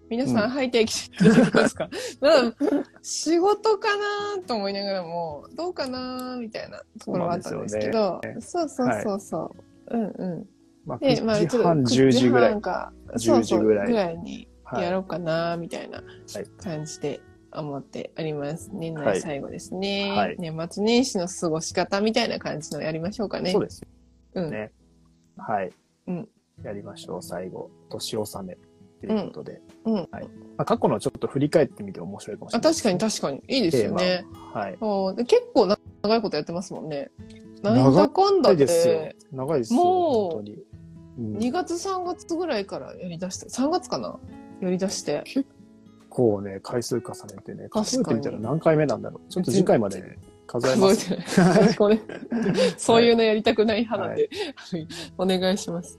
[0.09, 1.89] 皆さん吐いてきていただけますか、
[2.21, 2.55] まあ、
[3.03, 3.89] 仕事か
[4.37, 9.57] なと思いながらも、どうかなみたいなところはあったんですけど、そうそうそうそ
[9.91, 9.97] う。
[9.97, 10.47] うんうん。
[10.85, 12.61] まあ、で、まあ、9時半、ちょっと10時ぐらい9半。
[12.61, 17.21] か、10時ぐらいそうそうぐらいにはいやろうかな、みたいなはい感じで
[17.53, 18.71] 思っております。
[18.73, 20.11] 年はい内最後ですね。
[20.11, 23.53] はい年末年始の過ごし方みたいな感じのやりましょうかね。
[23.53, 23.83] そうです
[24.35, 24.51] うん。
[24.51, 24.73] ね。
[25.37, 25.73] はい。
[26.07, 26.29] うん
[26.63, 27.71] やりましょう、最後。
[27.91, 28.57] 年納め。
[29.01, 29.53] ということで。
[29.53, 29.61] うん。
[29.93, 30.25] はい。
[30.57, 33.43] まあ、過去のちょっと振り返ってみて面白いかもしれあ、ない、確かに確かに。
[33.49, 34.25] いいですよね。
[34.53, 35.25] はい。
[35.27, 37.11] 結構な長いことやってますもんね。
[37.63, 39.17] な長いんだかんだ長いですよで、。
[39.33, 39.81] 長いですよ。
[39.81, 40.53] もう本当に。
[40.53, 40.67] うん
[41.19, 44.19] 2月3月ぐらいからやりだして、3月かな？
[44.61, 45.25] やりだして。
[46.11, 49.31] こうね、回数重ねてね、数えてみたら確何回目なんだろう。
[49.31, 51.11] ちょっと次回までね、数えます。
[52.77, 54.29] そういうのやりたくない派なんで、
[55.19, 55.99] お願いします。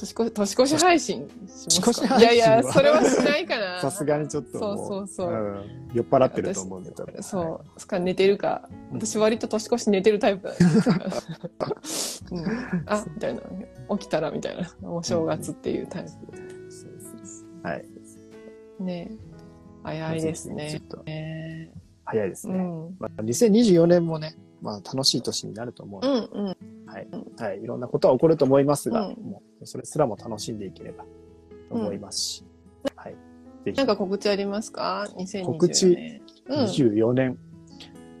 [0.00, 2.18] 年越し、年越し配信しますか？
[2.18, 3.80] いやいや、それはしないかな。
[3.82, 4.76] さすがにちょっともう。
[4.76, 7.22] そうそうそうん酔っ払ってると思うんで、多分。
[7.22, 7.80] そう。
[7.80, 8.68] すか寝てるか。
[8.92, 10.64] うん私割と年越し寝てるタイプなんで
[11.84, 12.44] すうん、
[12.86, 13.40] あ、みたいな。
[13.98, 14.68] 起きたらみたいな。
[14.82, 16.06] お正月っていうタイ
[17.62, 17.84] はい。
[18.78, 18.84] プ。
[18.84, 19.10] ね
[19.82, 20.80] 早いですね
[22.04, 22.54] 早いですね。
[22.56, 22.96] うん。
[22.98, 26.56] まあ、2024年もね、まあ楽しい年になると思ううんうん。
[26.90, 27.08] はい。
[27.38, 27.62] はい。
[27.62, 31.04] いろんなことは起こると思いますが、うんもうそれすらも楽しんでいければ
[31.68, 32.44] と思いますし。
[32.96, 33.12] はい。
[33.64, 35.44] ぜひなん、か告知ありますか ?2024 年。
[35.44, 36.64] 告知うん。
[36.64, 37.38] 24年。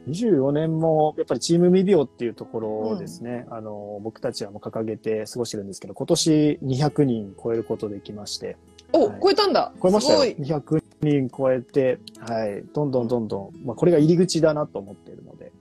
[0.08, 3.46] 24年も、やっぱりチーム未病っていうところですね。
[3.50, 8.56] あの、僕たちはもう掲げて過ごしてるんですけど、今年200人超えることできまして、
[8.92, 10.20] お、はい超えたんだ超えましたよ。
[10.20, 10.36] すごい。
[10.36, 12.62] 200人超えて、はい。
[12.74, 15.52] どんどんどんどん、まあこれが入り口だなと思っているので、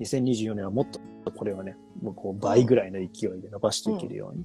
[0.00, 1.00] 2024年はもっと
[1.30, 4.44] これはね、もうこう倍ぐらいの勢いで伸ばしていけるように、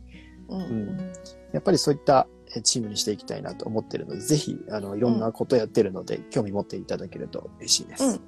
[0.49, 0.61] うん。
[0.61, 0.63] う
[0.93, 1.13] ん。
[1.53, 8.03] やっぱりそういったえチームにしていきたいなと思ってるので、ぜひ、あの、いろんなことやってるので、興味持っていただけると嬉しいです。
[8.03, 8.21] うん。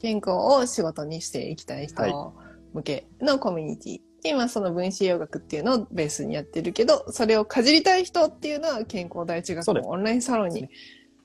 [0.00, 2.10] 健康を仕事にしていきたいはい。
[2.10, 2.34] 人
[2.72, 4.00] 向けのコミュニティ。
[4.20, 9.84] で今その分子洋学っていうのをベースにやってるけど、それをかじりたい人っていうのは健康第一学そうです。
[9.84, 10.68] 校オンラインサロンに、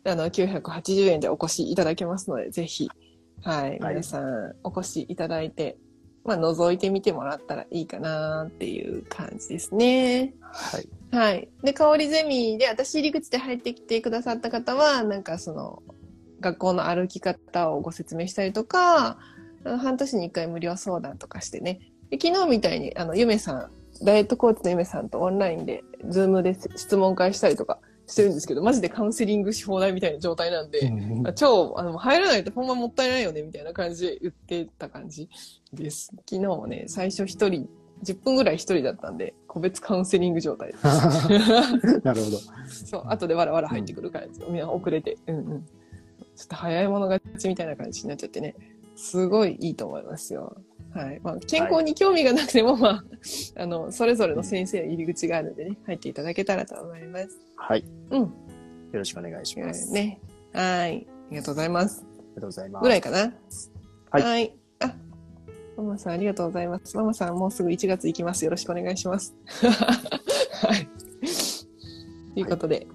[0.03, 2.89] あの、980円でお越しいただけますので、ぜひ、
[3.41, 3.95] はい、はい。
[3.95, 5.77] 皆さんお越しいただいて、
[6.23, 10.33] まあ、覗いてみてもらったらいいかなっていう感じですね。
[10.41, 10.87] はい。
[11.11, 11.49] はい。
[11.63, 15.83] で、香りゼミで、私入り口で入ってきてくださった方は、なんかその、
[16.39, 19.17] 学校の歩き方をご説明したりとか、
[19.65, 21.79] あの半年に一回無料相談とかしてね。
[22.09, 23.71] で昨日みたいに、あの、ゆめさん、
[24.05, 27.79] ダイエットコーチのゆめさんとオンラインで、ズームで質問会したりとか
[28.13, 30.91] してるんですけど、マジでカウンセリングし放題みたいな状態なんで、
[31.25, 35.27] あ超、あの、入らないとほんまもったいないよね、みたいな感じで言ってた感じ
[35.73, 36.11] です。
[36.29, 37.67] 昨日もね、最初一人、
[38.03, 40.83] 10分ぐらい一人だったんで、個別カウンセリング状態です。
[42.03, 42.37] なるほど。
[42.67, 44.39] そう、後でわらわら入ってくる感じ。
[44.47, 45.17] みんな遅れて。
[45.27, 45.65] うんうん。
[46.35, 48.55] ちょっと早い者勝ちみたいな感じになっちゃってね。
[48.95, 50.55] すごいいいと思いますよ。
[50.93, 51.19] はい。
[51.23, 53.03] まあ、健康に興味がなくても、まあ、
[53.55, 57.29] あの、それぞれの先生の入り口があるんでね、入っていただけたらと思います。
[57.57, 57.83] はい。
[58.11, 58.19] うん。
[58.21, 58.29] よ
[58.93, 59.91] ろしくお願いします。
[59.91, 60.21] ね。
[60.53, 61.07] はい。
[61.07, 62.03] ありがとうございます。
[62.03, 62.83] ありがとうございます。
[62.83, 63.33] ぐらいかな？
[64.11, 64.51] はいい。
[64.81, 64.95] あ、
[65.77, 66.95] ママさんありがとうございます。
[66.95, 68.45] ママさんもうすぐ1月行きます。
[68.45, 69.33] よろしくお願いします。
[69.49, 70.87] はい。
[72.35, 72.85] ということで、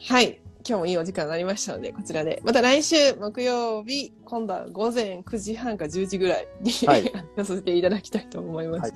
[0.00, 0.40] はい。
[0.68, 2.42] 今日もいいお時間になりましたので、こちらで。
[2.44, 8.92] また来週木曜日、今度は午前9時半か10時ぐらいに、はい出させていただきたいと思います。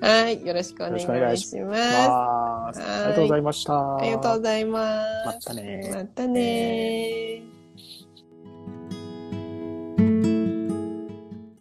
[0.00, 0.44] はい。
[0.44, 1.56] よろしくお願いします。
[1.56, 2.80] ます。
[2.82, 3.96] ありがとうございました。
[3.96, 4.80] ありがとうございま。
[5.26, 7.57] ますたねまたね